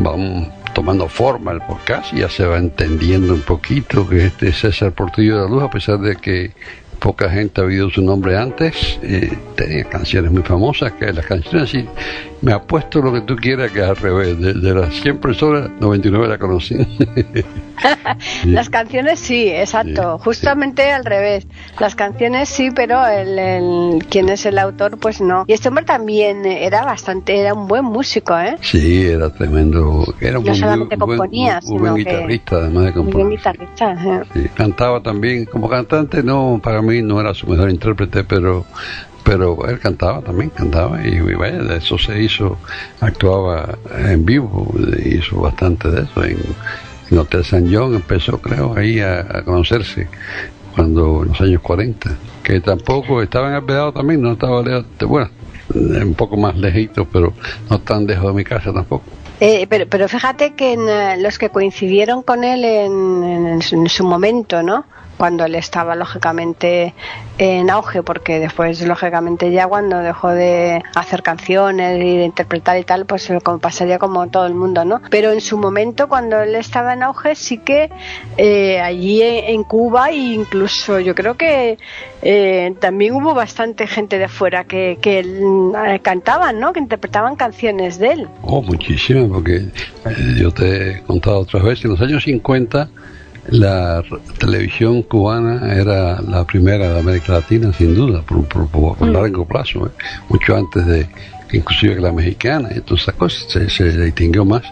van 0.06 0.52
tomando 0.74 1.08
forma 1.08 1.52
el 1.52 1.62
podcast 1.62 2.14
ya 2.14 2.30
se 2.30 2.46
va 2.46 2.58
entendiendo 2.58 3.34
un 3.34 3.42
poquito 3.42 4.08
que 4.08 4.28
este 4.28 4.50
es 4.50 4.60
César 4.60 4.92
Portillo 4.92 5.38
de 5.38 5.44
la 5.44 5.50
Luz, 5.50 5.64
a 5.64 5.70
pesar 5.70 6.00
de 6.00 6.16
que 6.18 6.52
poca 7.06 7.30
gente 7.30 7.62
ha 7.62 7.66
oído 7.66 7.88
su 7.92 8.02
nombre 8.02 8.36
antes, 8.36 8.98
eh, 9.04 9.32
tenía 9.56 9.84
canciones 9.84 10.32
muy 10.32 10.42
famosas, 10.42 10.92
que 10.94 11.14
las 11.14 11.24
canciones 11.24 11.70
sí, 11.70 11.86
me 12.42 12.52
apuesto 12.52 13.00
lo 13.00 13.14
que 13.14 13.22
tú 13.22 13.36
quieras 13.36 13.70
que 13.72 13.82
es 13.82 13.86
al 13.88 13.96
revés, 13.96 14.40
de, 14.42 14.54
de 14.56 14.74
las 14.74 14.92
100 15.02 15.20
personas, 15.20 15.70
99 15.80 16.28
la 16.28 16.40
conocí. 16.40 16.76
Las 18.46 18.70
canciones 18.70 19.20
sí, 19.20 19.50
exacto, 19.50 20.18
Sí, 20.18 20.24
justamente 20.24 20.92
al 20.92 21.04
revés. 21.04 21.46
Las 21.80 21.94
canciones 21.94 22.48
sí, 22.50 22.70
pero 22.74 23.06
el, 23.06 23.38
el- 23.38 24.06
quién 24.10 24.30
es 24.30 24.46
el 24.46 24.58
autor, 24.58 24.98
pues 24.98 25.20
no. 25.22 25.44
Y 25.48 25.54
este 25.54 25.68
hombre 25.70 25.84
también 25.84 26.46
era 26.46 26.86
bastante, 26.86 27.38
era 27.38 27.54
un 27.54 27.68
buen 27.68 27.84
músico, 27.84 28.38
¿eh? 28.40 28.56
sí, 28.62 29.06
era 29.06 29.30
tremendo, 29.30 30.06
era 30.22 30.34
No 30.36 30.42
muy, 30.42 30.56
solamente 30.56 30.96
muy 30.98 31.06
buen, 31.06 31.18
componía, 31.20 31.60
muy 31.66 31.80
buen 31.80 31.96
guitarrista, 31.96 32.56
además 32.58 32.86
de 32.86 32.94
componer. 32.94 33.30
guitarrista. 33.30 33.92
¿eh? 33.94 34.22
Sí, 34.34 34.50
cantaba 34.56 35.04
también, 35.04 35.46
como 35.46 35.68
cantante 35.70 36.24
no, 36.24 36.60
para 36.64 36.82
mí 36.82 36.95
no 37.02 37.20
era 37.20 37.34
su 37.34 37.48
mejor 37.48 37.70
intérprete, 37.70 38.24
pero 38.24 38.66
pero 39.26 39.68
él 39.68 39.80
cantaba 39.80 40.22
también, 40.22 40.52
cantaba 40.52 41.06
y, 41.06 41.20
vaya, 41.34 41.58
de 41.58 41.78
eso 41.78 41.98
se 41.98 42.22
hizo, 42.22 42.58
actuaba 43.02 43.76
en 43.98 44.24
vivo, 44.24 44.72
hizo 45.04 45.42
bastante 45.42 45.90
de 45.90 46.04
eso, 46.04 46.24
en, 46.24 46.38
en 47.10 47.18
Hotel 47.18 47.44
San 47.44 47.74
John 47.74 47.96
empezó 47.96 48.38
creo 48.38 48.78
ahí 48.78 49.00
a, 49.00 49.44
conocerse 49.44 50.08
cuando 50.76 51.24
en 51.24 51.30
los 51.30 51.42
años 51.42 51.62
40, 51.62 52.16
que 52.44 52.62
tampoco 52.62 53.22
estaba 53.24 53.58
en 53.58 53.66
también, 53.94 54.22
no 54.22 54.34
estaba 54.34 54.62
lejos, 54.62 54.86
bueno, 55.08 55.30
un 55.74 56.14
poco 56.14 56.38
más 56.38 56.56
lejito, 56.56 57.06
pero 57.06 57.34
no 57.70 57.80
tan 57.80 58.06
lejos 58.06 58.28
de 58.28 58.34
mi 58.34 58.44
casa 58.44 58.72
tampoco. 58.72 59.06
Eh, 59.40 59.66
pero, 59.68 59.88
pero 59.90 60.08
fíjate 60.08 60.54
que 60.54 60.74
en, 60.74 60.88
eh, 60.88 61.18
los 61.18 61.40
que 61.40 61.50
coincidieron 61.50 62.22
con 62.22 62.44
él 62.44 62.64
en 62.64 63.62
su 63.62 64.04
momento, 64.04 64.62
¿no? 64.62 64.86
Cuando 65.18 65.46
él 65.46 65.56
estaba 65.56 65.96
lógicamente 65.96 66.94
en 67.38 67.70
auge, 67.70 68.04
porque 68.04 68.40
después 68.40 68.82
lógicamente 68.82 69.52
ya 69.52 69.68
cuando 69.68 70.00
dejó 70.00 70.30
de 70.30 70.82
hacer 70.96 71.24
canciones 71.24 71.98
y 72.02 72.18
de 72.18 72.26
interpretar 72.26 72.78
y 72.78 72.84
tal, 72.84 73.06
pues 73.06 73.32
como 73.44 73.60
pasaría 73.60 74.00
como 74.00 74.28
todo 74.28 74.46
el 74.46 74.54
mundo, 74.54 74.86
¿no? 74.86 75.02
Pero 75.10 75.32
en 75.32 75.42
su 75.42 75.58
momento 75.58 76.08
cuando 76.08 76.42
él 76.42 76.56
estaba 76.56 76.94
en 76.94 77.04
auge 77.04 77.36
sí 77.36 77.58
que 77.58 77.90
eh, 78.38 78.80
allí 78.80 79.22
en, 79.22 79.64
Cuba 79.66 80.10
e 80.10 80.18
incluso 80.18 81.00
yo 81.00 81.16
creo 81.16 81.36
que 81.36 81.78
eh, 82.22 82.74
también 82.80 83.14
hubo 83.14 83.34
bastante 83.34 83.88
gente 83.88 84.20
de 84.20 84.28
fuera 84.28 84.66
que, 84.66 84.98
que 85.02 85.20
eh, 85.20 86.00
cantaban, 86.02 86.60
¿no? 86.60 86.72
Que 86.72 86.80
interpretaban 86.80 87.36
canciones 87.36 88.00
de 88.00 88.08
él. 88.10 88.28
Oh, 88.44 88.62
muchísimas, 88.62 89.30
porque 89.30 89.56
eh, 89.56 90.36
yo 90.38 90.52
te 90.52 90.92
he 90.92 91.02
contado 91.02 91.40
otras 91.40 91.64
veces, 91.64 91.86
en 91.86 91.92
los 91.92 92.02
años 92.02 92.24
50 92.24 92.90
la 93.50 94.04
televisión 94.40 95.04
cubana 95.04 95.74
era 95.74 96.22
la 96.22 96.46
primera 96.46 96.94
de 96.94 97.00
América 97.00 97.34
Latina, 97.34 97.72
sin 97.74 97.96
duda, 97.96 98.22
por, 98.22 98.44
por, 98.48 98.68
por- 98.68 98.98
por 98.98 99.08
largo 99.10 99.46
plazo, 99.46 99.88
¿eh? 99.88 99.92
mucho 100.30 100.56
antes 100.56 100.86
de 100.86 101.08
inclusive 101.54 101.96
que 101.96 102.02
la 102.02 102.12
mexicana, 102.12 102.70
y 102.76 102.82
todas 102.82 103.04
esas 103.04 103.16
cosas, 103.16 103.46
se, 103.52 103.70
se 103.70 103.98
distinguió 104.04 104.44
más 104.46 104.64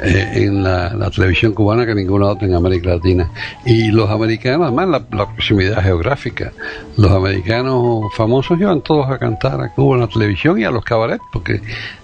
eh, 0.00 0.30
en 0.34 0.62
la, 0.62 0.92
la 0.94 1.10
televisión 1.10 1.52
cubana 1.52 1.86
que 1.86 1.94
ninguna 1.94 2.26
otra 2.26 2.46
en 2.46 2.54
América 2.54 2.90
Latina. 2.90 3.30
Y 3.64 3.90
los 3.90 4.10
americanos, 4.10 4.66
además 4.68 4.88
la, 4.88 5.16
la 5.16 5.26
proximidad 5.26 5.82
geográfica, 5.82 6.52
los 6.96 7.10
americanos 7.10 8.02
famosos 8.16 8.60
iban 8.60 8.82
todos 8.82 9.08
a 9.10 9.18
cantar 9.18 9.60
a 9.60 9.70
Cuba 9.72 9.94
en 9.96 10.00
la 10.02 10.08
televisión 10.08 10.60
y 10.60 10.64
a 10.64 10.70
los 10.70 10.84
cabarets, 10.84 11.22
porque 11.32 11.60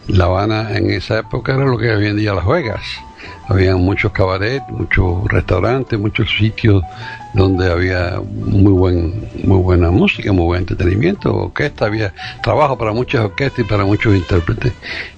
La 0.09 0.25
Habana 0.25 0.77
en 0.77 0.90
esa 0.90 1.18
época 1.18 1.55
era 1.55 1.64
lo 1.64 1.77
que 1.77 1.90
hoy 1.90 2.07
en 2.07 2.16
día 2.16 2.35
Las 2.35 2.47
Vegas. 2.47 2.83
Había 3.48 3.76
muchos 3.76 4.12
cabarets, 4.12 4.64
muchos 4.70 5.26
restaurantes, 5.28 5.98
muchos 5.98 6.31
sitios 6.31 6.83
donde 7.35 7.70
había 7.70 8.20
muy 8.22 8.72
buen 8.72 9.28
muy 9.44 9.59
buena 9.59 9.90
música, 9.90 10.33
muy 10.33 10.44
buen 10.44 10.61
entretenimiento, 10.61 11.35
orquesta, 11.35 11.87
había 11.87 12.12
trabajo 12.42 12.76
para 12.76 12.92
muchas 12.92 13.24
orquestas 13.24 13.61
y 13.61 13.68
para 13.68 13.85
muchos 13.85 14.14
intérpretes. 14.14 14.72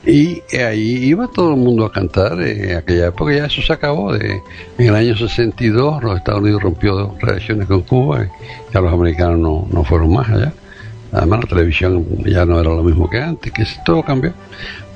Y 0.05 0.43
ahí 0.57 1.05
iba 1.05 1.29
todo 1.29 1.51
el 1.51 1.57
mundo 1.57 1.85
a 1.85 1.93
cantar 1.93 2.41
en 2.41 2.77
aquella 2.77 3.09
época, 3.09 3.33
ya 3.33 3.47
eso 3.47 3.63
se 3.63 3.73
acabó. 3.73 4.15
En 4.15 4.43
el 4.79 4.95
año 4.95 5.17
62 5.17 6.03
los 6.03 6.19
Estados 6.19 6.41
Unidos 6.41 6.63
rompió 6.63 7.15
relaciones 7.21 7.67
con 7.67 7.83
Cuba 7.83 8.25
y 8.25 8.73
ya 8.75 8.81
los 8.81 8.93
americanos 8.93 9.39
no, 9.39 9.69
no 9.71 9.85
fueron 9.85 10.13
más 10.13 10.29
allá. 10.29 10.53
Además 11.13 11.41
la 11.43 11.49
televisión 11.49 12.07
ya 12.25 12.45
no 12.45 12.61
era 12.61 12.71
lo 12.71 12.83
mismo 12.85 13.11
que 13.11 13.21
antes, 13.21 13.53
que 13.53 13.67
todo 13.85 14.03
cambió 14.03 14.33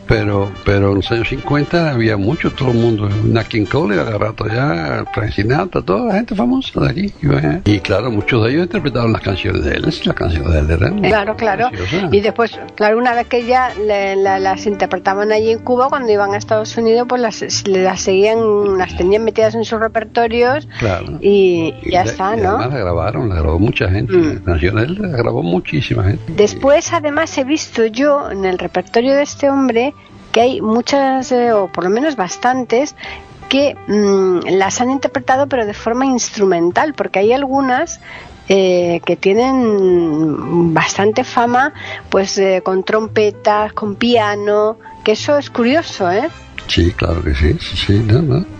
pero 0.06 0.50
pero 0.64 0.90
en 0.90 0.96
los 0.96 1.10
años 1.12 1.28
50 1.28 1.90
había 1.90 2.16
mucho, 2.16 2.50
todo 2.50 2.70
el 2.70 2.78
mundo, 2.78 3.08
Nat 3.24 3.46
King 3.46 3.66
Cole, 3.66 4.02
rato 4.18 4.46
ya, 4.48 5.04
Frank 5.12 5.32
Sinatra, 5.32 5.82
toda 5.82 6.06
la 6.06 6.14
gente 6.14 6.34
famosa 6.34 6.80
de 6.80 6.90
aquí. 6.90 7.14
Y 7.64 7.80
claro, 7.80 8.10
muchos 8.10 8.44
de 8.44 8.50
ellos 8.50 8.62
interpretaban 8.64 9.12
las 9.12 9.22
canciones 9.22 9.64
de 9.64 9.74
él, 9.74 9.82
las 9.82 10.14
canciones 10.14 10.52
de 10.52 10.58
él 10.60 10.70
eran 10.70 11.00
Claro, 11.00 11.36
claro. 11.36 11.70
Y 12.10 12.20
después, 12.20 12.58
claro, 12.74 12.98
una 12.98 13.14
vez 13.14 13.26
que 13.26 13.44
ya 13.46 13.72
las 13.76 14.66
interpretaban 14.66 15.32
allí 15.32 15.52
en 15.52 15.58
Cuba, 15.60 15.88
cuando 15.88 16.12
iban 16.12 16.34
a 16.34 16.36
Estados 16.36 16.76
Unidos, 16.76 17.06
pues 17.08 17.20
las, 17.20 17.66
las 17.66 18.00
seguían, 18.00 18.78
las 18.78 18.96
tenían 18.96 19.24
metidas 19.24 19.54
en 19.54 19.64
sus 19.64 19.80
repertorios 19.80 20.66
claro. 20.78 21.18
y, 21.20 21.74
ya 21.90 22.02
está, 22.02 22.36
¿no? 22.36 22.50
además 22.50 22.72
la 22.72 22.78
grabaron, 22.78 23.28
la 23.28 23.36
grabó 23.36 23.58
mucha 23.58 23.90
gente, 23.90 24.12
mm. 24.12 24.32
las 24.32 24.40
canciones 24.42 24.84
él 24.84 24.98
la 25.00 25.08
grabó 25.08 25.42
muchísima 25.42 26.04
gente. 26.04 26.22
Después, 26.28 26.92
además, 26.92 27.36
he 27.38 27.44
visto 27.44 27.86
yo 27.86 28.30
en 28.30 28.44
el 28.44 28.58
repertorio 28.58 29.14
de 29.14 29.22
este 29.22 29.50
hombre 29.50 29.94
que 30.34 30.40
hay 30.40 30.60
muchas, 30.60 31.30
eh, 31.30 31.52
o 31.52 31.68
por 31.68 31.84
lo 31.84 31.90
menos 31.90 32.16
bastantes, 32.16 32.96
que 33.48 33.76
mm, 33.86 34.56
las 34.58 34.80
han 34.80 34.90
interpretado 34.90 35.46
pero 35.46 35.64
de 35.64 35.74
forma 35.74 36.06
instrumental, 36.06 36.92
porque 36.94 37.20
hay 37.20 37.32
algunas 37.32 38.00
eh, 38.48 39.00
que 39.06 39.14
tienen 39.14 40.74
bastante 40.74 41.22
fama, 41.22 41.72
pues 42.10 42.36
eh, 42.36 42.62
con 42.64 42.82
trompetas, 42.82 43.72
con 43.74 43.94
piano, 43.94 44.76
que 45.04 45.12
eso 45.12 45.38
es 45.38 45.50
curioso, 45.50 46.10
¿eh? 46.10 46.28
Sí, 46.66 46.90
claro 46.90 47.22
que 47.22 47.32
sí, 47.36 47.56
sí, 47.60 48.04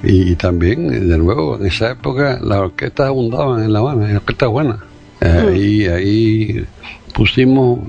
Y, 0.04 0.36
también, 0.36 1.08
de 1.08 1.18
nuevo, 1.18 1.56
en 1.58 1.66
esa 1.66 1.90
época 1.90 2.38
las 2.40 2.58
orquestas 2.58 3.08
abundaban 3.08 3.64
en 3.64 3.72
La 3.72 3.80
Habana, 3.80 4.08
en 4.08 4.16
orquestas 4.18 4.48
buenas. 4.48 4.78
Mm. 5.20 5.56
Y 5.56 5.86
ahí 5.86 6.66
pusimos 7.14 7.80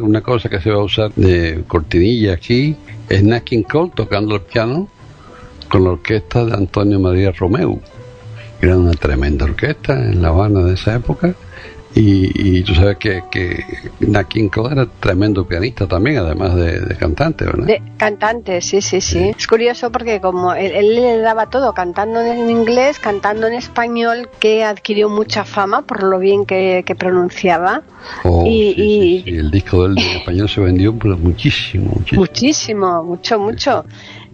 una 0.00 0.22
cosa 0.22 0.48
que 0.48 0.60
se 0.60 0.70
va 0.70 0.76
a 0.76 0.84
usar 0.84 1.12
de 1.16 1.64
cortinilla 1.66 2.32
aquí 2.32 2.76
es 3.08 3.22
Nat 3.22 3.44
King 3.44 3.62
Cole 3.62 3.92
tocando 3.94 4.36
el 4.36 4.42
piano 4.42 4.88
con 5.68 5.84
la 5.84 5.90
orquesta 5.90 6.44
de 6.44 6.54
Antonio 6.54 6.98
María 7.00 7.32
Romeu. 7.32 7.80
Era 8.60 8.78
una 8.78 8.92
tremenda 8.92 9.44
orquesta 9.44 9.92
en 9.94 10.22
La 10.22 10.28
Habana 10.28 10.60
de 10.60 10.74
esa 10.74 10.94
época. 10.94 11.34
Y, 11.96 12.62
tú 12.62 12.74
sabes 12.74 12.96
que, 12.96 13.22
que 13.30 13.64
Nat 14.00 14.26
King 14.26 14.48
Cole 14.48 14.72
era 14.72 14.86
tremendo 14.86 15.46
pianista 15.46 15.86
también, 15.86 16.16
además 16.18 16.56
de, 16.56 16.96
cantante, 16.96 17.44
¿verdad? 17.44 17.66
De 17.66 17.82
cantante, 17.96 18.60
sí, 18.60 18.82
sí, 18.82 19.00
sí, 19.00 19.32
Es 19.36 19.46
curioso 19.46 19.92
porque 19.92 20.20
como 20.20 20.54
él, 20.54 20.94
le 20.96 21.18
daba 21.18 21.50
todo, 21.50 21.72
cantando 21.72 22.20
en 22.20 22.50
inglés, 22.50 22.98
cantando 22.98 23.46
en 23.46 23.54
español, 23.54 24.28
que 24.40 24.64
adquirió 24.64 25.08
mucha 25.08 25.44
fama 25.44 25.82
por 25.82 26.02
lo 26.02 26.18
bien 26.18 26.46
que, 26.46 26.84
pronunciaba. 26.98 27.82
Oh, 28.24 28.44
y, 28.44 29.22
el 29.26 29.52
disco 29.52 29.84
del 29.84 29.96
en 29.98 30.16
español 30.16 30.48
se 30.48 30.60
vendió 30.60 30.92
muchísimo, 30.92 31.92
muchísimo. 31.94 32.20
Muchísimo, 32.20 33.04
mucho, 33.04 33.38
mucho. 33.38 33.84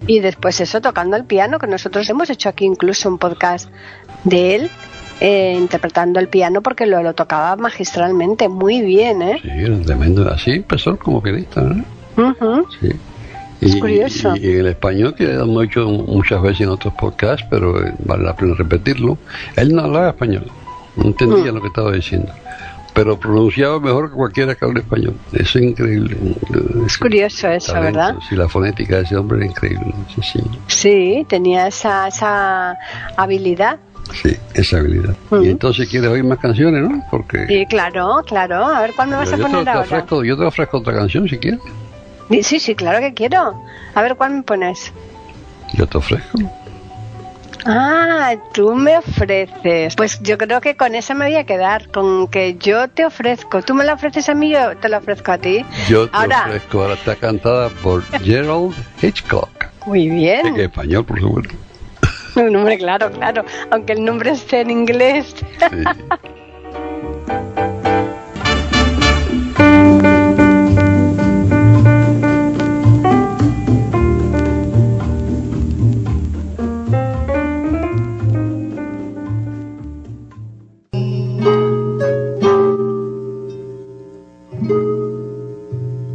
Y 0.07 0.21
después 0.21 0.61
eso, 0.63 0.81
tocando 0.81 1.17
el 1.17 1.25
piano, 1.25 1.59
que 1.59 1.67
nosotros 1.67 2.09
hemos 2.09 2.31
hecho 2.31 2.49
aquí 2.49 2.65
incluso 2.65 3.09
un 3.11 3.19
podcast 3.19 3.69
de 4.25 4.55
él 4.55 4.71
eh, 5.21 5.55
interpretando 5.57 6.19
el 6.19 6.29
piano 6.29 6.63
porque 6.63 6.87
lo, 6.87 7.03
lo, 7.03 7.15
tocaba 7.15 7.57
magistralmente, 7.57 8.49
muy 8.49 8.81
bien, 8.81 9.23
¿eh? 9.23 9.39
Sí, 9.43 9.49
era 9.49 9.79
tremendo. 9.81 10.29
Así 10.31 10.53
empezó 10.53 10.99
como 10.99 11.23
pianista, 11.23 11.61
¿no? 11.61 11.85
Sí. 12.81 12.89
Es 13.61 13.77
curioso. 13.77 14.35
Y, 14.37 14.49
el 14.49 14.67
español, 14.69 15.15
que 15.15 15.35
hemos 15.35 15.65
hecho 15.65 15.87
muchas 15.87 16.41
veces 16.41 16.63
en 16.63 16.71
otros 16.71 16.95
podcasts, 16.95 17.47
pero 17.51 17.87
eh, 17.87 17.93
vale 18.05 18.25
la 18.25 18.35
pena 18.35 18.55
repetirlo, 18.55 19.19
él 19.57 19.75
no 19.75 19.83
hablaba 19.83 20.09
español, 20.09 20.47
no 20.97 21.05
entendía 21.05 21.53
mm. 21.53 21.55
lo 21.55 21.61
que 21.61 21.69
estaba 21.69 21.93
diciendo 21.93 22.33
pero 22.93 23.19
pronunciaba 23.19 23.81
mejor 23.81 24.11
que 24.11 24.17
cualquiera 24.17 24.55
que 24.55 24.65
hable 24.65 24.81
español. 24.81 25.15
Eso 25.33 25.59
es 25.59 25.65
increíble. 25.65 26.17
Es 26.87 26.99
curioso 26.99 27.49
eso, 27.49 27.75
¿verdad? 27.75 28.17
Sí, 28.29 28.37
la 28.37 28.49
fonética 28.49 28.97
de 28.97 29.03
ese 29.03 29.17
hombre 29.17 29.39
era 29.39 29.47
increíble. 29.47 29.95
Sí, 30.15 30.21
sí. 30.23 30.41
sí 30.67 31.27
tenía 31.29 31.67
esa, 31.67 32.09
esa 32.09 32.77
habilidad. 33.17 33.79
Sí, 34.13 34.37
esa 34.55 34.79
habilidad. 34.79 35.15
Y 35.43 35.49
entonces 35.49 35.89
quieres 35.89 36.11
oír 36.11 36.25
más 36.25 36.39
canciones, 36.39 36.83
¿no? 36.83 37.05
Porque... 37.11 37.47
Sí, 37.47 37.67
claro, 37.67 38.23
claro. 38.27 38.67
A 38.67 38.81
ver, 38.81 38.93
¿cuál 38.95 39.09
me 39.09 39.17
vas 39.17 39.33
a 39.33 39.37
poner 39.37 39.69
ahora? 39.69 39.81
Ofrezco, 39.81 40.25
yo 40.25 40.37
te 40.37 40.45
ofrezco 40.45 40.79
otra 40.79 40.95
canción 40.95 41.29
si 41.29 41.39
quieres. 41.39 41.61
Sí, 42.43 42.61
sí, 42.61 42.75
claro 42.75 43.01
que 43.01 43.13
quiero. 43.15 43.55
A 43.95 44.03
ver, 44.03 44.17
¿cuál 44.17 44.35
me 44.35 44.43
pones? 44.43 44.93
Yo 45.75 45.87
te 45.87 45.99
ofrezco. 45.99 46.39
Ah, 47.67 48.35
tú 48.53 48.75
me 48.75 48.97
ofreces. 48.97 49.95
Pues 49.95 50.21
yo 50.23 50.39
creo 50.39 50.61
que 50.61 50.77
con 50.77 50.95
esa 50.95 51.15
me 51.15 51.27
voy 51.27 51.37
a 51.37 51.45
quedar, 51.45 51.89
con 51.91 52.29
que 52.29 52.57
yo 52.59 52.89
te 52.89 53.05
ofrezco. 53.05 53.63
Tú 53.63 53.75
me 53.75 53.85
la 53.85 53.95
ofreces 53.95 54.29
a 54.29 54.35
mí, 54.35 54.51
yo 54.51 54.77
te 54.77 54.89
la 54.89 54.99
ofrezco 54.99 55.33
a 55.33 55.39
ti. 55.39 55.65
Yo 55.89 56.09
te 56.09 56.17
ofrezco. 56.17 56.83
Ahora 56.83 56.95
está 56.95 57.17
cantada 57.17 57.69
por 57.69 58.03
Gerald 58.23 58.75
Hitchcock. 59.03 59.51
Muy 59.87 60.09
bien. 60.09 60.47
En 60.47 60.61
español, 60.61 61.05
por 61.05 61.21
supuesto. 61.21 61.55
Un 62.41 62.53
nombre, 62.55 62.79
claro, 62.79 63.11
claro. 63.11 63.45
Aunque 63.71 63.93
el 63.93 64.03
nombre 64.05 64.31
esté 64.31 64.61
en 64.61 64.71
inglés. 64.71 65.35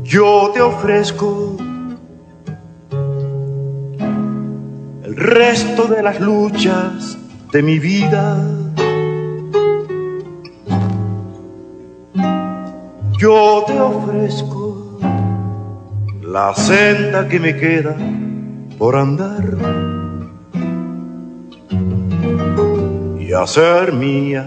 Yo 0.04 0.52
te 0.54 0.62
ofrezco 0.62 1.58
resto 5.26 5.88
de 5.88 6.04
las 6.04 6.20
luchas 6.20 7.18
de 7.52 7.62
mi 7.62 7.80
vida. 7.80 8.38
Yo 13.18 13.64
te 13.66 13.80
ofrezco 13.80 15.00
la 16.22 16.54
senda 16.54 17.28
que 17.28 17.40
me 17.40 17.56
queda 17.56 17.96
por 18.78 18.96
andar 18.96 19.58
y 23.20 23.34
hacer 23.34 23.94
mías 23.94 24.46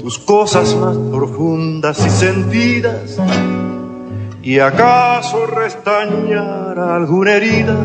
tus 0.00 0.18
cosas 0.20 0.74
más 0.76 0.96
profundas 1.10 2.06
y 2.06 2.10
sentidas 2.10 3.18
y 4.46 4.60
acaso 4.60 5.44
restañar 5.44 6.78
alguna 6.78 7.32
herida 7.32 7.76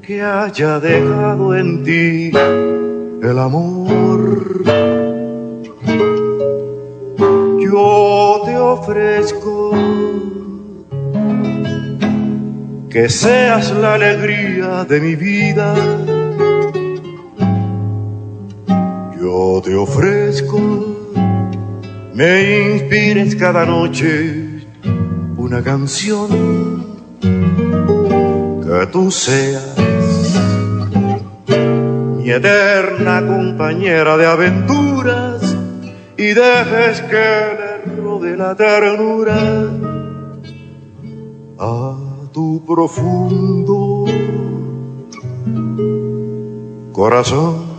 que 0.00 0.22
haya 0.22 0.80
dejado 0.80 1.54
en 1.54 1.84
ti 1.84 2.30
el 3.22 3.38
amor. 3.38 4.62
Yo 7.60 8.42
te 8.46 8.56
ofrezco 8.56 9.72
que 12.88 13.10
seas 13.10 13.72
la 13.72 13.92
alegría 13.96 14.86
de 14.86 15.00
mi 15.02 15.16
vida. 15.16 15.74
Yo 19.20 19.60
te 19.62 19.74
ofrezco 19.74 20.96
me 22.14 22.72
inspires 22.72 23.36
cada 23.36 23.66
noche 23.66 24.45
una 25.46 25.62
canción 25.62 26.28
que 27.20 28.86
tú 28.90 29.12
seas 29.12 29.76
mi 32.16 32.28
eterna 32.28 33.24
compañera 33.24 34.16
de 34.16 34.26
aventuras 34.26 35.56
y 36.16 36.34
dejes 36.34 37.00
que 37.02 37.28
le 37.60 38.02
rode 38.02 38.36
la 38.36 38.56
ternura 38.56 39.70
a 41.60 41.96
tu 42.32 42.64
profundo 42.66 44.04
corazón. 46.92 47.75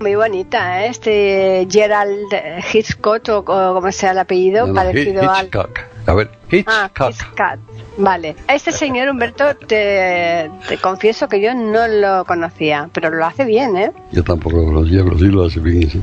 Muy 0.00 0.14
bonita, 0.14 0.86
¿eh? 0.86 0.88
Este 0.88 1.68
Gerald 1.70 2.32
Hitchcock 2.72 3.28
o, 3.28 3.38
o 3.40 3.74
como 3.74 3.92
sea 3.92 4.12
el 4.12 4.18
apellido, 4.18 4.66
No, 4.66 4.72
parecido 4.74 5.30
al... 5.30 5.44
Hitchcock. 5.44 5.78
A 6.06 6.14
ver, 6.14 6.30
Ah, 6.66 6.90
Hitchcock. 6.90 7.10
Hitchcock. 7.10 7.58
Vale. 7.98 8.34
A 8.48 8.54
este 8.54 8.72
señor 8.72 9.10
Humberto 9.10 9.54
te, 9.56 10.50
te 10.66 10.78
confieso 10.78 11.28
que 11.28 11.42
yo 11.42 11.54
no 11.54 11.86
lo 11.86 12.24
conocía, 12.24 12.88
pero 12.94 13.10
lo 13.10 13.26
hace 13.26 13.44
bien, 13.44 13.76
¿eh? 13.76 13.92
Yo 14.10 14.24
tampoco 14.24 14.56
lo 14.56 14.64
conocía, 14.72 15.04
pero 15.04 15.18
sí 15.18 15.26
lo 15.26 15.44
hace 15.44 15.60
bien, 15.60 15.90
sí. 15.90 16.02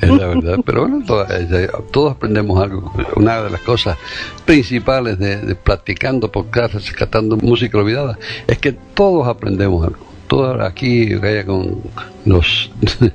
es 0.00 0.10
la 0.10 0.26
verdad. 0.26 0.56
Pero 0.66 0.88
bueno, 0.88 1.04
eh, 1.30 1.68
todos 1.92 2.16
aprendemos 2.16 2.60
algo. 2.60 2.92
Una 3.14 3.42
de 3.42 3.50
las 3.50 3.60
cosas 3.60 3.96
principales 4.44 5.20
de, 5.20 5.36
de 5.36 5.54
practicando 5.54 6.32
podcast, 6.32 6.74
rescatando 6.74 7.36
música 7.36 7.78
olvidada, 7.78 8.18
es 8.48 8.58
que 8.58 8.72
todos 8.72 9.28
aprendemos 9.28 9.86
algo. 9.86 10.15
Todos 10.28 10.60
aquí, 10.60 11.14
vaya 11.14 11.44
con 11.44 11.80
los... 12.24 12.70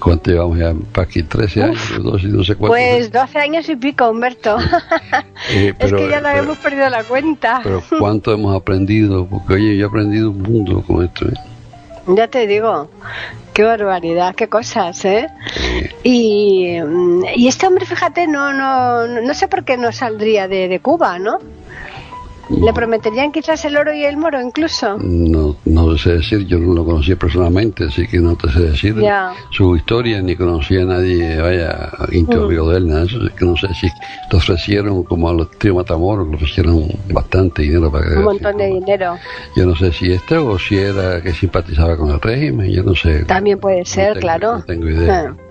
¿Cuánto 0.00 0.32
llevamos 0.32 0.58
ya? 0.58 0.74
Para 0.92 1.06
aquí, 1.06 1.22
13 1.22 1.62
años, 1.62 1.78
12, 2.02 2.26
no 2.28 2.42
sé 2.42 2.56
cuánto. 2.56 2.72
Pues 2.74 3.12
12 3.12 3.38
años 3.38 3.68
y 3.68 3.76
pico, 3.76 4.10
Humberto. 4.10 4.56
Eh, 5.52 5.68
es 5.68 5.74
pero- 5.78 5.96
que 5.98 6.08
ya 6.08 6.20
no 6.20 6.28
hemos 6.28 6.58
perdido 6.58 6.88
la 6.90 7.04
cuenta. 7.04 7.60
Pero 7.62 7.82
cuánto 7.98 8.32
hemos 8.32 8.54
aprendido, 8.56 9.26
porque 9.26 9.54
oye, 9.54 9.76
yo 9.76 9.86
he 9.86 9.88
aprendido 9.88 10.30
un 10.30 10.42
mundo 10.42 10.82
con 10.86 11.04
esto. 11.04 11.26
¿eh? 11.28 11.34
Ya 12.08 12.28
te 12.28 12.46
digo, 12.46 12.90
qué 13.54 13.62
barbaridad, 13.62 14.34
qué 14.34 14.48
cosas, 14.48 15.04
¿eh? 15.04 15.28
Y, 16.02 16.78
mm, 16.80 17.24
y 17.36 17.46
este 17.48 17.66
hombre, 17.66 17.86
fíjate, 17.86 18.26
no, 18.26 18.52
no, 18.52 19.06
no 19.06 19.34
sé 19.34 19.46
por 19.48 19.64
qué 19.64 19.76
no 19.76 19.92
saldría 19.92 20.48
de, 20.48 20.66
de 20.68 20.80
Cuba, 20.80 21.18
¿no? 21.18 21.38
Le 22.50 22.72
prometerían 22.72 23.30
quizás 23.32 23.64
el 23.64 23.76
oro 23.76 23.92
y 23.94 24.04
el 24.04 24.16
moro 24.16 24.40
incluso. 24.40 24.98
No, 24.98 25.56
no 25.64 25.96
sé 25.96 26.14
decir, 26.14 26.46
yo 26.46 26.58
no 26.58 26.74
lo 26.74 26.84
conocía 26.84 27.16
personalmente, 27.16 27.84
así 27.84 28.06
que 28.06 28.18
no 28.18 28.34
te 28.36 28.50
sé 28.50 28.60
decir 28.60 28.96
Ya. 29.00 29.32
su 29.50 29.76
historia, 29.76 30.20
ni 30.20 30.34
conocía 30.36 30.82
a 30.82 30.86
nadie, 30.86 31.40
vaya, 31.40 31.90
íntimo 32.12 32.46
Mm. 32.46 32.68
de 32.70 32.76
él, 32.76 32.88
nada 32.88 33.04
eso, 33.04 33.18
así 33.18 33.28
que 33.38 33.44
no 33.44 33.56
sé 33.56 33.68
si 33.74 33.86
le 33.86 34.36
ofrecieron, 34.36 35.02
como 35.04 35.28
a 35.28 35.32
los 35.32 35.50
tíos 35.58 35.76
Matamoros, 35.76 36.28
le 36.28 36.36
ofrecieron 36.36 36.86
bastante 37.12 37.62
dinero 37.62 37.90
para 37.90 38.08
que 38.08 38.14
Un 38.16 38.24
montón 38.24 38.56
de 38.56 38.66
dinero. 38.66 39.16
Yo 39.56 39.64
no 39.66 39.76
sé 39.76 39.92
si 39.92 40.12
este 40.12 40.36
o 40.36 40.58
si 40.58 40.76
era 40.76 41.22
que 41.22 41.32
simpatizaba 41.32 41.96
con 41.96 42.10
el 42.10 42.20
régimen, 42.20 42.70
yo 42.70 42.82
no 42.82 42.94
sé. 42.94 43.24
También 43.24 43.58
puede 43.60 43.84
ser, 43.84 44.14
tengo- 44.14 44.20
claro. 44.20 44.58
no 44.58 44.64
tengo 44.64 44.88
idea. 44.88 45.34
Ah. 45.38 45.49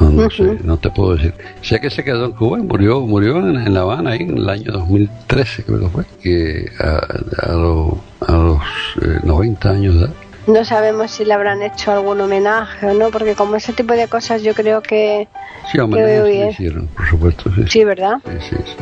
No, 0.00 0.10
no 0.10 0.30
sé, 0.30 0.58
no 0.64 0.76
te 0.78 0.90
puedo 0.90 1.14
decir. 1.16 1.34
Sé 1.62 1.78
que 1.80 1.90
se 1.90 2.02
quedó 2.02 2.24
en 2.24 2.32
Cuba 2.32 2.58
y 2.58 2.62
murió, 2.62 3.00
murió 3.00 3.36
en, 3.38 3.56
en 3.56 3.74
La 3.74 3.80
Habana 3.82 4.10
ahí 4.12 4.20
en 4.22 4.38
el 4.38 4.48
año 4.48 4.72
2013, 4.72 5.64
creo 5.64 5.78
que 5.80 5.88
fue, 5.88 6.04
que 6.22 6.70
a, 6.80 7.50
a 7.50 7.52
los, 7.52 7.92
a 8.26 8.32
los 8.32 8.58
eh, 9.02 9.20
90 9.22 9.70
años 9.70 9.94
de 9.94 10.00
edad. 10.06 10.10
No 10.46 10.64
sabemos 10.64 11.10
si 11.10 11.24
le 11.24 11.34
habrán 11.34 11.62
hecho 11.62 11.92
algún 11.92 12.20
homenaje 12.20 12.86
o 12.86 12.94
no, 12.94 13.10
porque 13.10 13.34
como 13.34 13.56
ese 13.56 13.72
tipo 13.74 13.92
de 13.94 14.08
cosas 14.08 14.42
yo 14.42 14.54
creo 14.54 14.80
que... 14.82 15.28
Sí, 15.70 15.78
homenaje 15.78 16.14
Qué 16.14 16.22
sí 16.24 16.30
bien. 16.32 16.44
le 16.46 16.50
hicieron, 16.52 16.86
por 16.88 17.06
supuesto. 17.06 17.50
Sí, 17.54 17.62
Sí, 17.68 17.84
¿verdad? 17.84 18.14
sí, 18.24 18.36
sí, 18.48 18.56
sí. 18.64 18.74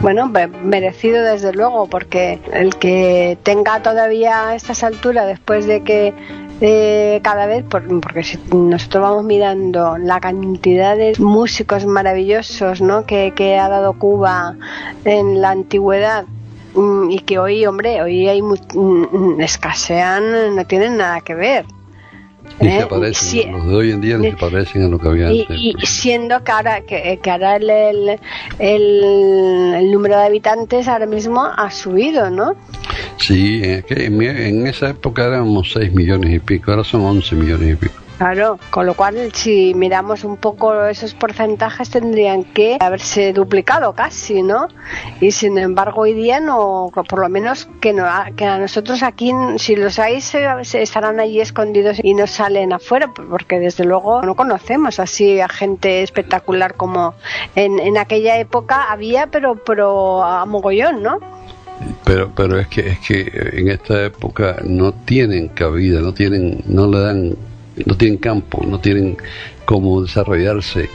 Bueno, 0.00 0.26
me- 0.28 0.46
merecido 0.48 1.22
desde 1.24 1.52
luego, 1.54 1.86
porque 1.86 2.38
el 2.52 2.74
que 2.76 3.38
tenga 3.44 3.80
todavía 3.82 4.48
a 4.50 4.54
estas 4.56 4.82
alturas, 4.84 5.26
después 5.26 5.66
de 5.66 5.82
que 5.84 6.12
eh, 6.60 7.20
cada 7.22 7.46
vez, 7.46 7.64
por- 7.64 7.86
porque 8.00 8.22
si 8.24 8.38
nosotros 8.52 9.02
vamos 9.02 9.24
mirando 9.24 9.98
la 9.98 10.20
cantidad 10.20 10.96
de 10.96 11.12
músicos 11.18 11.86
maravillosos 11.86 12.80
¿no? 12.80 13.04
que, 13.06 13.32
que 13.36 13.58
ha 13.58 13.68
dado 13.68 13.98
Cuba 13.98 14.56
en 15.04 15.40
la 15.40 15.50
antigüedad, 15.50 16.26
mm, 16.74 17.10
y 17.10 17.20
que 17.20 17.38
hoy, 17.38 17.66
hombre, 17.66 18.02
hoy 18.02 18.28
hay 18.28 18.42
mu- 18.42 18.56
mm, 18.74 19.40
escasean, 19.40 20.54
no 20.56 20.64
tienen 20.66 20.96
nada 20.96 21.20
que 21.20 21.34
ver. 21.34 21.66
Ni 22.60 22.68
¿eh? 22.68 22.80
se 22.80 22.86
parecen, 22.86 23.28
Sí, 23.28 23.44
los 23.50 23.66
de 23.68 23.74
hoy 23.74 23.90
en 23.90 24.00
día 24.00 24.16
ni 24.18 24.30
se 24.30 24.36
parecen 24.36 24.84
a 24.84 24.88
lo 24.88 24.98
que 24.98 25.08
había 25.08 25.30
y, 25.32 25.40
antes. 25.42 25.56
y 25.60 25.74
siendo 25.86 26.42
que 26.42 26.52
ahora, 26.52 26.80
que, 26.80 27.18
que 27.22 27.30
ahora 27.30 27.56
el, 27.56 27.68
el, 27.68 28.20
el- 28.58 29.74
el 29.76 29.90
número 29.92 30.16
de 30.16 30.24
habitantes 30.24 30.88
ahora 30.88 31.06
mismo 31.06 31.44
ha 31.44 31.70
subido, 31.70 32.30
¿no? 32.30 32.54
Sí, 33.18 33.60
en, 33.62 33.82
aquel- 33.82 34.04
en 34.06 34.22
en 34.22 34.66
esa 34.66 34.90
época 34.90 35.26
éramos 35.26 35.72
6 35.72 35.92
millones 35.92 36.32
y 36.34 36.38
pico, 36.38 36.70
ahora 36.70 36.84
son 36.84 37.02
11 37.02 37.34
millones 37.34 37.72
y 37.72 37.76
pico. 37.76 37.94
Claro, 38.18 38.58
con 38.70 38.86
lo 38.86 38.94
cual 38.94 39.30
si 39.34 39.74
miramos 39.74 40.24
un 40.24 40.38
poco 40.38 40.86
esos 40.86 41.12
porcentajes 41.12 41.90
tendrían 41.90 42.44
que 42.44 42.78
haberse 42.80 43.34
duplicado 43.34 43.92
casi, 43.92 44.42
¿no? 44.42 44.68
Y 45.20 45.32
sin 45.32 45.58
embargo 45.58 46.02
hoy 46.02 46.14
día 46.14 46.40
no, 46.40 46.90
por 46.94 47.18
lo 47.18 47.28
menos 47.28 47.68
que, 47.80 47.92
no, 47.92 48.06
a 48.06 48.30
nosotros 48.58 49.02
aquí, 49.02 49.32
si 49.58 49.76
los 49.76 49.98
hay, 49.98 50.22
se, 50.22 50.46
estarán 50.80 51.20
allí 51.20 51.40
escondidos 51.40 51.98
y 52.02 52.14
no 52.14 52.26
salen 52.26 52.72
afuera, 52.72 53.12
porque 53.12 53.60
desde 53.60 53.84
luego 53.84 54.22
no 54.22 54.34
conocemos 54.34 54.98
así 54.98 55.40
a 55.40 55.48
gente 55.48 56.02
espectacular 56.02 56.74
como 56.74 57.14
en, 57.54 57.78
en 57.78 57.98
aquella 57.98 58.38
época 58.38 58.90
había, 58.90 59.26
pero, 59.26 59.56
pero 59.56 60.24
a 60.24 60.46
mogollón, 60.46 61.02
¿no? 61.02 61.18
Pero, 62.04 62.30
pero 62.34 62.58
es 62.58 62.68
que 62.68 62.88
es 62.88 62.98
que 63.00 63.30
en 63.52 63.68
esta 63.68 64.06
época 64.06 64.56
no 64.64 64.92
tienen 64.92 65.48
cabida, 65.48 66.00
no 66.00 66.14
tienen, 66.14 66.62
no 66.66 66.86
le 66.86 67.00
dan, 67.00 67.36
no 67.84 67.96
tienen 67.96 68.18
campo, 68.18 68.64
no 68.66 68.78
tienen 68.80 69.16
cómo 69.64 70.02
desarrollarse 70.02 70.88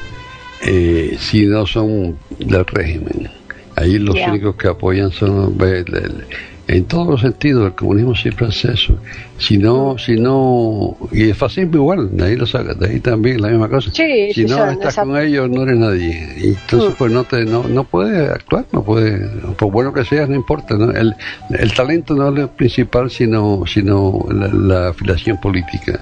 eh, 0.64 1.16
si 1.20 1.46
no 1.46 1.66
son 1.66 2.18
del 2.40 2.66
régimen. 2.66 3.30
Ahí 3.76 3.98
los 4.00 4.16
únicos 4.30 4.56
que 4.56 4.68
apoyan 4.68 5.12
son 5.12 5.56
el- 5.62 5.96
el- 5.96 6.24
en 6.68 6.86
todos 6.86 7.08
los 7.08 7.22
sentidos 7.22 7.66
el 7.66 7.74
comunismo 7.74 8.16
siempre 8.16 8.46
hace 8.48 8.72
eso. 8.72 8.96
Si 9.38 9.58
no, 9.58 9.98
si 9.98 10.16
no, 10.18 10.96
y 11.12 11.24
el 11.30 11.36
fascismo 11.36 11.76
igual, 11.78 12.16
de 12.16 12.24
ahí 12.26 12.36
lo 12.36 12.46
saca, 12.46 12.74
de 12.76 12.90
ahí 12.92 13.00
también 13.00 13.42
la 13.42 13.50
misma 13.50 13.68
cosa. 13.68 13.90
Sí, 13.92 14.32
si 14.34 14.46
no 14.46 14.70
estás 14.72 14.96
con 14.96 15.18
ellos 15.18 15.50
no 15.50 15.64
eres 15.64 15.78
nadie. 15.78 16.34
Y 16.38 16.48
entonces 16.50 16.92
Mm. 16.92 16.96
pues 16.98 17.12
no 17.12 17.24
te, 17.26 17.44
no, 17.46 17.64
no 17.68 17.84
puede 17.84 18.28
actuar, 18.28 18.66
no 18.72 18.84
puede, 18.84 19.20
por 19.58 19.72
bueno 19.72 19.92
que 19.92 20.06
seas 20.06 20.30
no 20.30 20.36
importa. 20.36 20.76
¿no? 20.76 20.92
El, 20.92 21.14
el 21.50 21.74
talento 21.74 22.14
no 22.14 22.30
es 22.30 22.36
lo 22.36 22.48
principal 22.50 23.10
sino, 23.10 23.64
sino 23.66 24.26
la, 24.32 24.48
la 24.48 24.90
afiliación 24.90 25.42
política. 25.42 26.00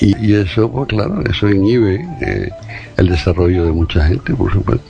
Y, 0.00 0.26
y 0.26 0.34
eso, 0.34 0.70
pues 0.70 0.88
claro, 0.88 1.22
eso 1.28 1.48
inhibe 1.48 2.06
eh, 2.20 2.50
el 2.96 3.08
desarrollo 3.08 3.64
de 3.64 3.72
mucha 3.72 4.06
gente, 4.06 4.34
por 4.34 4.52
supuesto. 4.52 4.84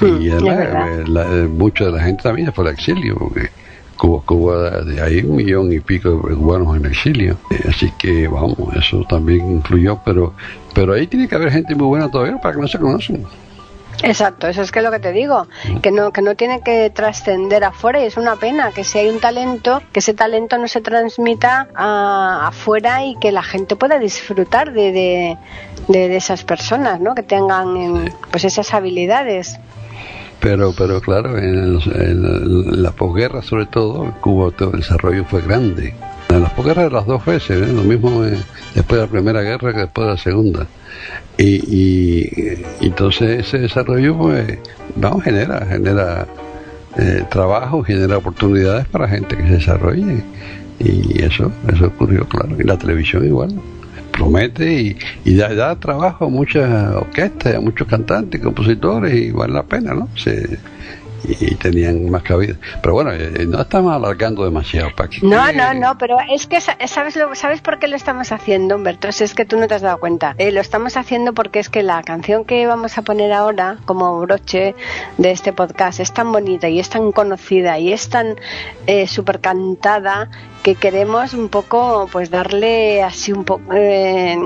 Mm, 0.00 0.20
y 0.22 0.28
verdad. 0.56 1.00
eh, 1.00 1.04
la- 1.06 1.22
eh, 1.36 1.46
mucha 1.48 1.84
de 1.86 1.92
la 1.92 2.02
gente 2.02 2.22
también 2.22 2.46
se 2.46 2.52
fue 2.52 2.66
al 2.66 2.72
exilio, 2.74 3.16
porque 3.18 3.48
Cuba, 3.98 4.22
Cuba, 4.26 4.70
ahí 5.04 5.20
un 5.20 5.36
millón 5.36 5.72
y 5.72 5.78
pico 5.80 6.10
de 6.28 6.34
cubanos 6.34 6.76
en 6.76 6.86
exilio. 6.86 7.36
Eh, 7.50 7.60
así 7.68 7.92
que, 7.98 8.26
vamos, 8.26 8.56
eso 8.74 9.04
también 9.08 9.48
influyó, 9.50 9.98
pero 10.04 10.32
pero 10.74 10.94
ahí 10.94 11.06
tiene 11.06 11.28
que 11.28 11.34
haber 11.34 11.52
gente 11.52 11.74
muy 11.74 11.86
buena 11.86 12.08
todavía 12.08 12.38
para 12.38 12.54
que 12.54 12.60
no 12.62 12.66
se 12.68 12.78
conocen. 12.78 13.22
Exacto, 14.02 14.48
eso 14.48 14.62
es 14.62 14.72
que 14.72 14.80
es 14.80 14.84
lo 14.84 14.90
que 14.90 14.98
te 14.98 15.12
digo, 15.12 15.46
que 15.80 15.90
no, 15.92 16.12
que 16.12 16.22
no 16.22 16.34
tiene 16.34 16.60
que 16.62 16.90
trascender 16.90 17.62
afuera 17.64 18.00
y 18.02 18.06
es 18.06 18.16
una 18.16 18.36
pena 18.36 18.72
que 18.72 18.82
si 18.84 18.98
hay 18.98 19.08
un 19.08 19.20
talento, 19.20 19.80
que 19.92 20.00
ese 20.00 20.12
talento 20.12 20.58
no 20.58 20.66
se 20.66 20.80
transmita 20.80 21.68
a- 21.74 22.48
afuera 22.48 23.04
y 23.04 23.16
que 23.16 23.30
la 23.30 23.42
gente 23.42 23.76
pueda 23.76 23.98
disfrutar 24.00 24.72
de, 24.72 24.90
de, 24.92 25.38
de- 25.88 26.08
de 26.08 26.16
esas 26.16 26.42
personas, 26.44 27.00
¿no? 27.00 27.14
Que 27.14 27.22
tengan 27.22 27.76
en- 27.76 28.12
pues 28.30 28.44
esas 28.44 28.74
habilidades. 28.74 29.58
Pero, 30.40 30.72
pero 30.76 31.00
claro, 31.00 31.38
en, 31.38 31.78
en 31.94 32.82
la 32.82 32.90
posguerra 32.90 33.42
sobre 33.42 33.66
todo, 33.66 34.12
Cuba 34.20 34.50
todo 34.50 34.72
el 34.72 34.80
desarrollo 34.80 35.24
fue 35.24 35.40
grande. 35.42 35.94
En 36.28 36.42
las 36.42 36.52
posguerras 36.52 36.86
de 36.86 36.90
las 36.90 37.06
dos 37.06 37.24
veces, 37.24 37.62
¿eh? 37.62 37.72
lo 37.72 37.82
mismo 37.82 38.22
después 38.22 39.00
de 39.00 39.06
la 39.06 39.06
primera 39.06 39.42
guerra 39.42 39.72
que 39.72 39.80
después 39.80 40.06
de 40.06 40.12
la 40.12 40.18
segunda. 40.18 40.66
Y, 41.36 41.44
y, 41.44 42.64
y 42.80 42.86
entonces 42.86 43.46
ese 43.46 43.58
desarrollo, 43.58 44.16
pues, 44.16 44.58
vamos, 44.96 45.24
genera, 45.24 45.66
genera 45.66 46.26
eh, 46.96 47.24
trabajo, 47.30 47.82
genera 47.82 48.18
oportunidades 48.18 48.86
para 48.86 49.08
gente 49.08 49.36
que 49.36 49.42
se 49.44 49.52
desarrolle. 49.54 50.22
Y 50.78 51.22
eso, 51.22 51.52
eso 51.72 51.86
ocurrió, 51.86 52.26
claro. 52.26 52.56
Y 52.58 52.64
la 52.64 52.76
televisión 52.76 53.24
igual 53.24 53.54
promete 54.12 54.72
y, 54.72 54.96
y 55.24 55.34
da, 55.34 55.54
da 55.54 55.76
trabajo 55.76 56.26
a 56.26 56.28
muchas 56.28 56.94
orquestas, 56.94 57.54
a 57.54 57.60
muchos 57.60 57.88
cantantes, 57.88 58.40
compositores 58.40 59.14
y 59.14 59.30
vale 59.30 59.54
la 59.54 59.62
pena, 59.62 59.94
¿no? 59.94 60.08
Se, 60.16 60.58
y, 61.24 61.52
y 61.52 61.54
tenían 61.56 62.10
más 62.10 62.22
cabida. 62.22 62.54
Pero 62.82 62.94
bueno, 62.94 63.12
eh, 63.12 63.46
no 63.46 63.60
estamos 63.62 63.94
alargando 63.94 64.44
demasiado, 64.44 64.90
Paqui. 64.96 65.20
No, 65.26 65.46
¿Qué- 65.46 65.52
no, 65.54 65.74
no, 65.74 65.98
pero 65.98 66.16
es 66.30 66.46
que 66.46 66.60
sa- 66.60 66.76
sabes 66.86 67.16
lo, 67.16 67.34
sabes 67.34 67.60
por 67.60 67.78
qué 67.78 67.88
lo 67.88 67.96
estamos 67.96 68.32
haciendo, 68.32 68.76
Humberto. 68.76 69.10
Si 69.12 69.24
es 69.24 69.34
que 69.34 69.44
tú 69.44 69.56
no 69.58 69.66
te 69.68 69.74
has 69.74 69.82
dado 69.82 69.98
cuenta. 69.98 70.34
Eh, 70.38 70.52
lo 70.52 70.60
estamos 70.60 70.96
haciendo 70.96 71.32
porque 71.34 71.58
es 71.60 71.68
que 71.68 71.82
la 71.82 72.02
canción 72.02 72.44
que 72.44 72.66
vamos 72.66 72.98
a 72.98 73.02
poner 73.02 73.32
ahora 73.32 73.78
como 73.84 74.18
broche 74.20 74.74
de 75.18 75.30
este 75.30 75.52
podcast 75.52 76.00
es 76.00 76.12
tan 76.12 76.32
bonita 76.32 76.68
y 76.68 76.78
es 76.80 76.88
tan 76.88 77.12
conocida 77.12 77.78
y 77.78 77.92
es 77.92 78.08
tan 78.08 78.36
eh, 78.86 79.06
súper 79.06 79.40
cantada 79.40 80.30
que 80.62 80.74
queremos 80.76 81.34
un 81.34 81.48
poco, 81.48 82.08
pues 82.12 82.30
darle 82.30 83.02
así 83.02 83.32
un 83.32 83.44
poco, 83.44 83.72
eh, 83.74 84.36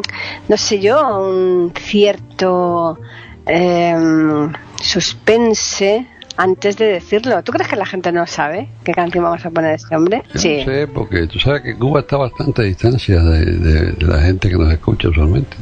no 0.49 0.57
sé 0.57 0.81
yo, 0.81 1.19
un 1.19 1.73
cierto 1.77 2.99
eh, 3.47 4.49
suspense 4.81 6.07
antes 6.37 6.77
de 6.77 6.87
decirlo. 6.87 7.43
¿Tú 7.43 7.53
crees 7.53 7.69
que 7.69 7.77
la 7.77 7.87
gente 7.87 8.13
no 8.13 8.27
sabe 8.27 8.69
qué 8.85 8.93
canción 8.93 9.25
vamos 9.25 9.45
a 9.47 9.51
poner 9.51 9.73
a 9.73 9.75
este 9.75 9.97
hombre? 9.97 10.23
Yo 10.35 10.41
sí. 10.41 10.59
no 10.59 10.73
sé, 10.73 10.87
porque 10.89 11.27
tú 11.27 11.39
sabes 11.39 11.63
que 11.63 11.77
Cuba 11.77 12.01
está 12.01 12.17
bastante 12.17 12.63
a 12.63 12.65
distancia 12.65 13.21
de, 13.21 13.45
de- 13.45 13.93
de 13.93 14.07
la 14.07 14.21
gente 14.21 14.49
que 14.51 14.57
nos 14.57 14.73
escucha 14.73 15.09
usualmente. 15.09 15.57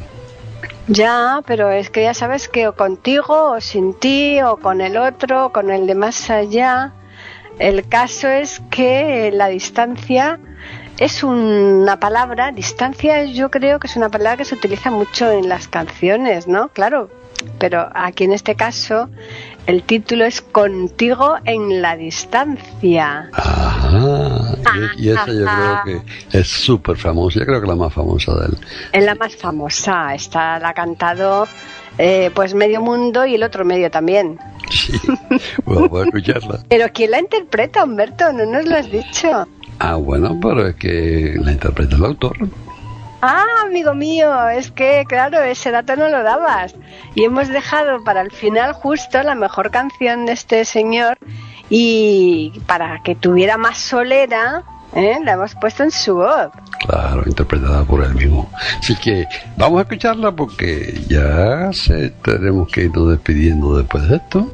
Ya, 0.87 1.41
pero 1.47 1.71
es 1.71 1.89
que 1.91 2.03
ya 2.03 2.13
sabes 2.15 2.49
que 2.49 2.69
o 2.69 2.75
contigo, 2.75 3.53
o 3.53 3.61
sin 3.61 3.95
ti, 3.95 4.41
o 4.43 4.59
con 4.59 4.81
el 4.81 4.97
otro, 4.99 5.47
o 5.47 5.53
con 5.53 5.71
el 5.71 5.87
de 5.87 5.95
más 5.95 6.29
allá. 6.31 6.93
El 7.59 7.87
caso 7.89 8.29
es 8.29 8.61
que 8.71 9.31
la 9.33 9.49
distancia 9.49 10.39
es 10.99 11.23
una 11.25 11.99
palabra, 11.99 12.53
distancia 12.53 13.25
yo 13.25 13.51
creo 13.51 13.79
que 13.79 13.87
es 13.87 13.97
una 13.97 14.09
palabra 14.11 14.37
que 14.39 14.45
se 14.45 14.55
utiliza 14.57 14.91
mucho 14.91 15.31
en 15.31 15.49
las 15.49 15.69
canciones, 15.69 16.47
¿no? 16.49 16.69
Claro, 16.69 17.09
pero 17.59 17.89
aquí 17.95 18.25
en 18.25 18.33
este 18.33 18.55
caso 18.55 19.09
el 19.67 19.83
título 19.83 20.25
es 20.25 20.41
Contigo 20.41 21.37
en 21.45 21.81
la 21.83 21.97
distancia. 21.97 23.31
Ajá. 23.33 24.57
Y, 24.99 25.07
y 25.07 25.09
esa 25.11 25.27
yo 25.27 25.45
creo 25.45 25.83
que 25.85 26.39
es 26.39 26.49
súper 26.49 26.97
famosa. 26.97 27.41
Yo 27.41 27.47
creo 27.47 27.61
que 27.61 27.67
la 27.67 27.77
más 27.77 27.93
famosa 27.93 28.35
de 28.35 28.47
él. 28.47 28.59
Es 28.93 29.05
la 29.05 29.15
más 29.15 29.37
famosa. 29.37 30.15
Esta 30.15 30.59
la 30.59 30.71
ha 30.71 30.75
cantado 30.75 31.47
eh, 31.99 32.31
pues 32.35 32.55
medio 32.55 32.81
mundo 32.81 33.25
y 33.25 33.37
el 33.37 33.43
otro 33.43 33.65
medio 33.65 33.91
también. 33.91 34.39
Sí. 34.71 34.93
Bueno, 35.65 35.89
voy 35.89 36.03
a 36.03 36.05
escucharla. 36.07 36.61
Pero 36.69 36.87
¿quién 36.93 37.13
la 37.13 37.21
interpreta, 37.21 37.85
Humberto? 37.85 38.33
No 38.33 38.47
nos 38.47 38.67
lo 38.67 38.77
has 38.77 38.91
dicho. 38.91 39.47
Ah, 39.79 39.97
bueno, 39.97 40.39
pero 40.41 40.69
es 40.69 40.77
que 40.77 41.35
la 41.43 41.51
interpreta 41.51 41.97
el 41.97 42.05
autor. 42.05 42.37
Ah, 43.27 43.65
amigo 43.65 43.95
mío, 43.95 44.51
es 44.51 44.71
que, 44.71 45.07
claro, 45.09 45.43
ese 45.43 45.71
dato 45.71 45.97
no 45.97 46.11
lo 46.11 46.23
dabas. 46.23 46.75
Y 47.15 47.25
hemos 47.25 47.49
dejado 47.49 48.05
para 48.05 48.21
el 48.21 48.31
final 48.31 48.75
justo 48.75 49.23
la 49.23 49.35
mejor 49.35 49.71
canción 49.71 50.27
de 50.27 50.33
este 50.33 50.67
señor 50.67 51.17
y 51.71 52.53
para 52.67 53.03
que 53.03 53.15
tuviera 53.15 53.57
más 53.57 53.79
solera, 53.79 54.63
¿eh? 54.95 55.17
la 55.25 55.33
hemos 55.33 55.55
puesto 55.55 55.85
en 55.85 55.91
su 55.91 56.17
voz. 56.17 56.51
Claro, 56.87 57.23
interpretada 57.25 57.83
por 57.85 58.05
él 58.05 58.15
mismo. 58.15 58.51
Así 58.79 58.95
que 58.97 59.27
vamos 59.57 59.79
a 59.79 59.83
escucharla 59.85 60.31
porque 60.33 61.01
ya 61.09 61.73
se, 61.73 62.11
tenemos 62.11 62.71
que 62.71 62.83
irnos 62.83 63.09
despidiendo 63.09 63.79
después 63.79 64.07
de 64.07 64.17
esto. 64.17 64.53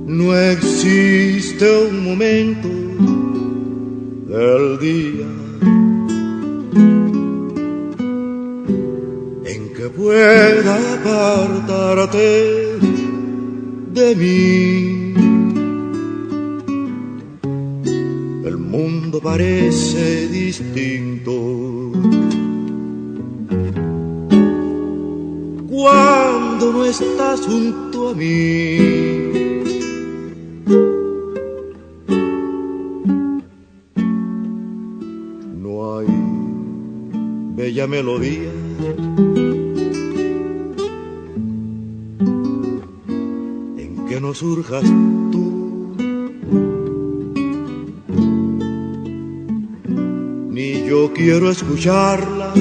No 0.08 0.36
existe 0.36 1.88
un 1.88 2.06
momento 2.06 2.68
del 4.34 4.80
día 4.80 5.28
en 9.46 9.74
que 9.76 9.90
pueda 9.96 10.76
apartarte 10.96 12.65
de 13.96 14.14
mí. 14.14 15.14
El 18.46 18.58
mundo 18.58 19.22
parece 19.22 20.28
distinto 20.28 21.32
cuando 25.70 26.74
no 26.74 26.84
estás 26.84 27.40
junto 27.48 28.10
a 28.10 28.14
mí. 28.14 28.78
No 35.64 35.98
hay 35.98 36.08
bella 37.56 37.88
melodía 37.88 38.55
tú. 44.84 45.96
Ni 50.50 50.88
yo 50.88 51.12
quiero 51.14 51.50
escucharla. 51.50 52.54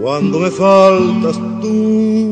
Cuando 0.00 0.40
me 0.40 0.50
faltas 0.50 1.36
tú. 1.60 2.28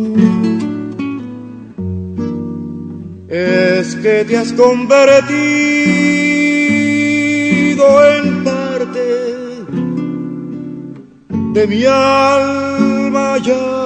es 3.29 3.94
que 3.96 4.24
te 4.24 4.37
has 4.37 4.52
convertido 4.52 5.37
en 8.16 8.44
parte 8.44 9.64
de 11.52 11.66
mi 11.66 11.85
alma 11.85 13.38
ya 13.38 13.86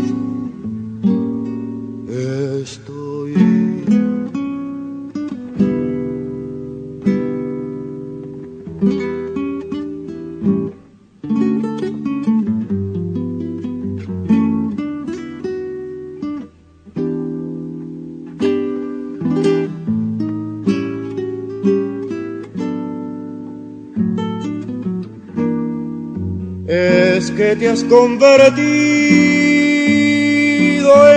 convertido 27.91 28.61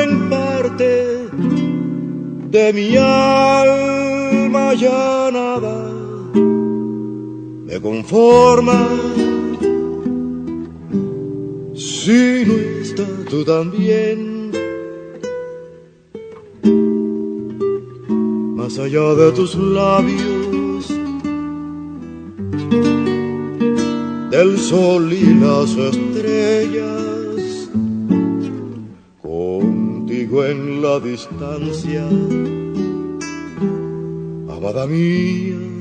en 0.02 0.28
parte 0.28 0.90
de 2.50 2.72
mi 2.72 2.96
alma 2.96 4.74
ya 4.74 5.30
nada 5.32 5.76
me 7.66 7.80
conforma. 7.80 8.88
Si 11.76 12.44
no 12.48 12.54
estás 12.82 13.24
tú 13.30 13.44
también. 13.44 14.50
Más 18.56 18.78
allá 18.80 19.14
de 19.14 19.30
tus 19.32 19.54
labios 19.54 20.88
del 24.34 24.58
sol 24.58 25.12
y 25.12 25.26
las 25.34 25.70
estrellas, 25.70 26.13
contigo 29.22 30.44
en 30.44 30.82
la 30.82 31.00
distancia, 31.00 32.06
amada 34.48 34.86
mía, 34.86 35.73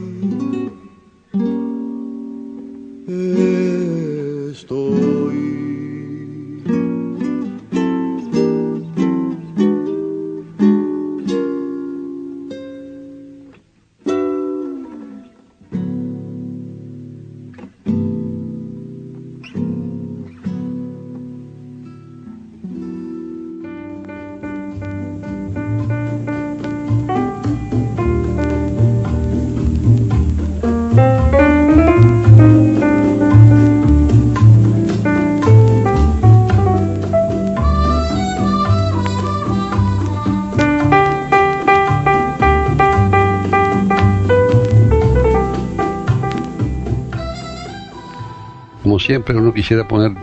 siempre 49.03 49.35
uno 49.35 49.53
quisiera 49.53 49.87
poner 49.87 50.13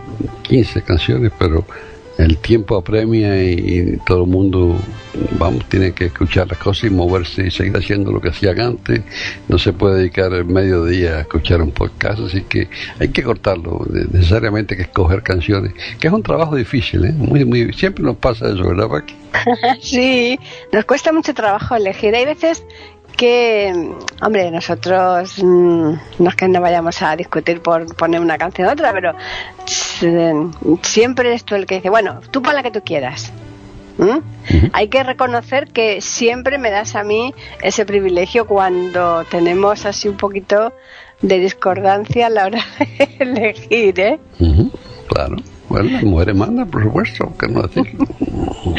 15 0.43 0.81
canciones, 0.81 1.31
pero 1.37 1.65
el 2.17 2.37
tiempo 2.37 2.77
apremia 2.77 3.41
y, 3.43 3.97
todo 4.05 4.23
el 4.23 4.29
mundo, 4.29 4.77
vamos, 5.39 5.67
tiene 5.69 5.93
que 5.93 6.05
escuchar 6.05 6.47
las 6.47 6.57
cosas 6.57 6.85
y 6.85 6.89
moverse 6.89 7.47
y 7.47 7.51
seguir 7.51 7.75
haciendo 7.75 8.11
lo 8.11 8.21
que 8.21 8.29
hacían 8.29 8.59
antes. 8.59 9.01
No 9.47 9.57
se 9.57 9.73
puede 9.73 9.99
dedicar 9.99 10.33
el 10.33 10.45
mediodía 10.45 11.17
a 11.17 11.21
escuchar 11.21 11.61
un 11.61 11.71
podcast, 11.71 12.19
así 12.19 12.41
que 12.41 12.69
hay 12.99 13.09
que 13.09 13.23
cortarlo, 13.23 13.85
necesariamente 14.11 14.73
hay 14.73 14.79
que 14.79 14.83
escoger 14.83 15.23
canciones, 15.23 15.73
que 15.99 16.07
es 16.07 16.13
un 16.13 16.23
trabajo 16.23 16.55
difícil, 16.55 17.05
¿eh? 17.05 17.13
Muy, 17.13 17.45
muy, 17.45 17.73
siempre 17.73 18.03
nos 18.03 18.17
pasa 18.17 18.49
eso, 18.49 18.67
¿verdad, 18.67 18.89
Paqui? 18.89 19.15
sí, 19.81 20.39
nos 20.71 20.85
cuesta 20.85 21.11
mucho 21.11 21.33
trabajo 21.33 21.75
elegir. 21.75 22.13
Hay 22.15 22.25
veces 22.25 22.63
que, 23.21 23.71
hombre, 24.19 24.49
nosotros 24.49 25.43
mm, 25.43 25.93
no 26.17 26.29
es 26.29 26.35
que 26.35 26.47
no 26.47 26.59
vayamos 26.59 27.03
a 27.03 27.15
discutir 27.15 27.61
por 27.61 27.95
poner 27.95 28.19
una 28.19 28.39
canción 28.39 28.67
u 28.67 28.71
otra, 28.71 28.91
pero 28.93 29.13
siempre 30.81 31.29
eres 31.29 31.45
tú 31.45 31.53
el 31.53 31.67
que 31.67 31.75
dice, 31.75 31.91
bueno, 31.91 32.21
tú 32.31 32.41
para 32.41 32.55
la 32.55 32.63
que 32.63 32.71
tú 32.71 32.81
quieras. 32.83 33.31
Hay 34.73 34.87
que 34.87 35.03
reconocer 35.03 35.67
que 35.67 36.01
siempre 36.01 36.57
me 36.57 36.71
das 36.71 36.95
a 36.95 37.03
mí 37.03 37.35
ese 37.61 37.85
privilegio 37.85 38.47
cuando 38.47 39.23
tenemos 39.25 39.85
así 39.85 40.07
un 40.07 40.17
poquito 40.17 40.73
de 41.21 41.37
discordancia 41.37 42.25
a 42.25 42.29
la 42.31 42.47
hora 42.47 42.65
de 42.79 43.17
elegir, 43.19 43.99
¿eh? 43.99 44.19
Claro. 45.09 45.35
Bueno, 45.69 45.91
las 45.91 46.03
mujeres 46.03 46.35
mandan, 46.35 46.67
por 46.71 46.81
supuesto, 46.81 47.31
que 47.37 47.47
no 47.49 47.61
decirlo. 47.61 48.07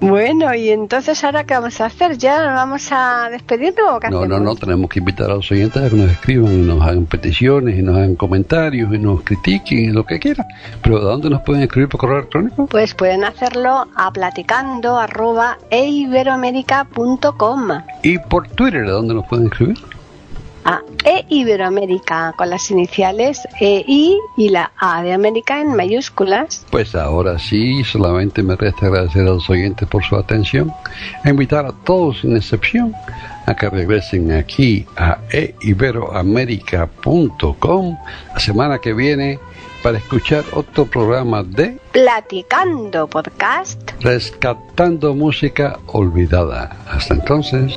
Bueno, 0.00 0.54
y 0.54 0.70
entonces 0.70 1.22
ahora 1.24 1.44
qué 1.44 1.54
vamos 1.54 1.80
a 1.80 1.86
hacer? 1.86 2.18
¿Ya 2.18 2.52
vamos 2.52 2.88
a 2.90 3.28
despedirnos 3.30 3.92
o 3.92 4.00
qué 4.00 4.10
No, 4.10 4.26
no, 4.26 4.38
no, 4.40 4.54
tenemos 4.54 4.90
que 4.90 4.98
invitar 4.98 5.30
a 5.30 5.34
los 5.34 5.50
oyentes 5.50 5.82
a 5.82 5.88
que 5.88 5.96
nos 5.96 6.10
escriban 6.10 6.52
y 6.52 6.62
nos 6.62 6.82
hagan 6.82 7.06
peticiones 7.06 7.78
y 7.78 7.82
nos 7.82 7.96
hagan 7.96 8.14
comentarios 8.16 8.92
y 8.92 8.98
nos 8.98 9.22
critiquen 9.22 9.78
y 9.78 9.86
lo 9.88 10.04
que 10.04 10.18
quieran. 10.18 10.46
Pero 10.82 10.98
¿de 10.98 11.04
dónde 11.04 11.30
nos 11.30 11.42
pueden 11.42 11.62
escribir 11.62 11.88
por 11.88 12.00
correo 12.00 12.18
electrónico? 12.18 12.66
Pues 12.66 12.94
pueden 12.94 13.24
hacerlo 13.24 13.86
a 13.94 14.12
platicando 14.12 14.98
arroba 14.98 15.58
¿Y 18.02 18.18
por 18.18 18.48
Twitter 18.48 18.84
de 18.84 18.90
dónde 18.90 19.14
nos 19.14 19.26
pueden 19.26 19.46
escribir? 19.46 19.78
E 21.04 21.24
Iberoamérica 21.28 22.32
con 22.36 22.50
las 22.50 22.70
iniciales 22.70 23.40
EI 23.60 24.16
y 24.36 24.48
la 24.48 24.72
A 24.78 25.02
de 25.02 25.12
América 25.12 25.60
en 25.60 25.76
mayúsculas. 25.76 26.64
Pues 26.70 26.94
ahora 26.94 27.38
sí, 27.38 27.84
solamente 27.84 28.42
me 28.42 28.56
resta 28.56 28.86
agradecer 28.86 29.22
a 29.22 29.32
los 29.32 29.50
oyentes 29.50 29.86
por 29.88 30.02
su 30.02 30.16
atención, 30.16 30.72
e 31.24 31.30
invitar 31.30 31.66
a 31.66 31.72
todos 31.72 32.20
sin 32.20 32.36
excepción 32.36 32.94
a 33.46 33.54
que 33.54 33.68
regresen 33.68 34.32
aquí 34.32 34.86
a 34.96 35.18
eiberoamerica.com 35.30 37.98
la 38.32 38.40
semana 38.40 38.78
que 38.78 38.94
viene 38.94 39.38
para 39.82 39.98
escuchar 39.98 40.44
otro 40.54 40.86
programa 40.86 41.42
de 41.42 41.78
Platicando 41.92 43.06
Podcast, 43.06 43.90
rescatando 44.00 45.14
música 45.14 45.78
olvidada. 45.86 46.74
Hasta 46.88 47.12
entonces. 47.12 47.76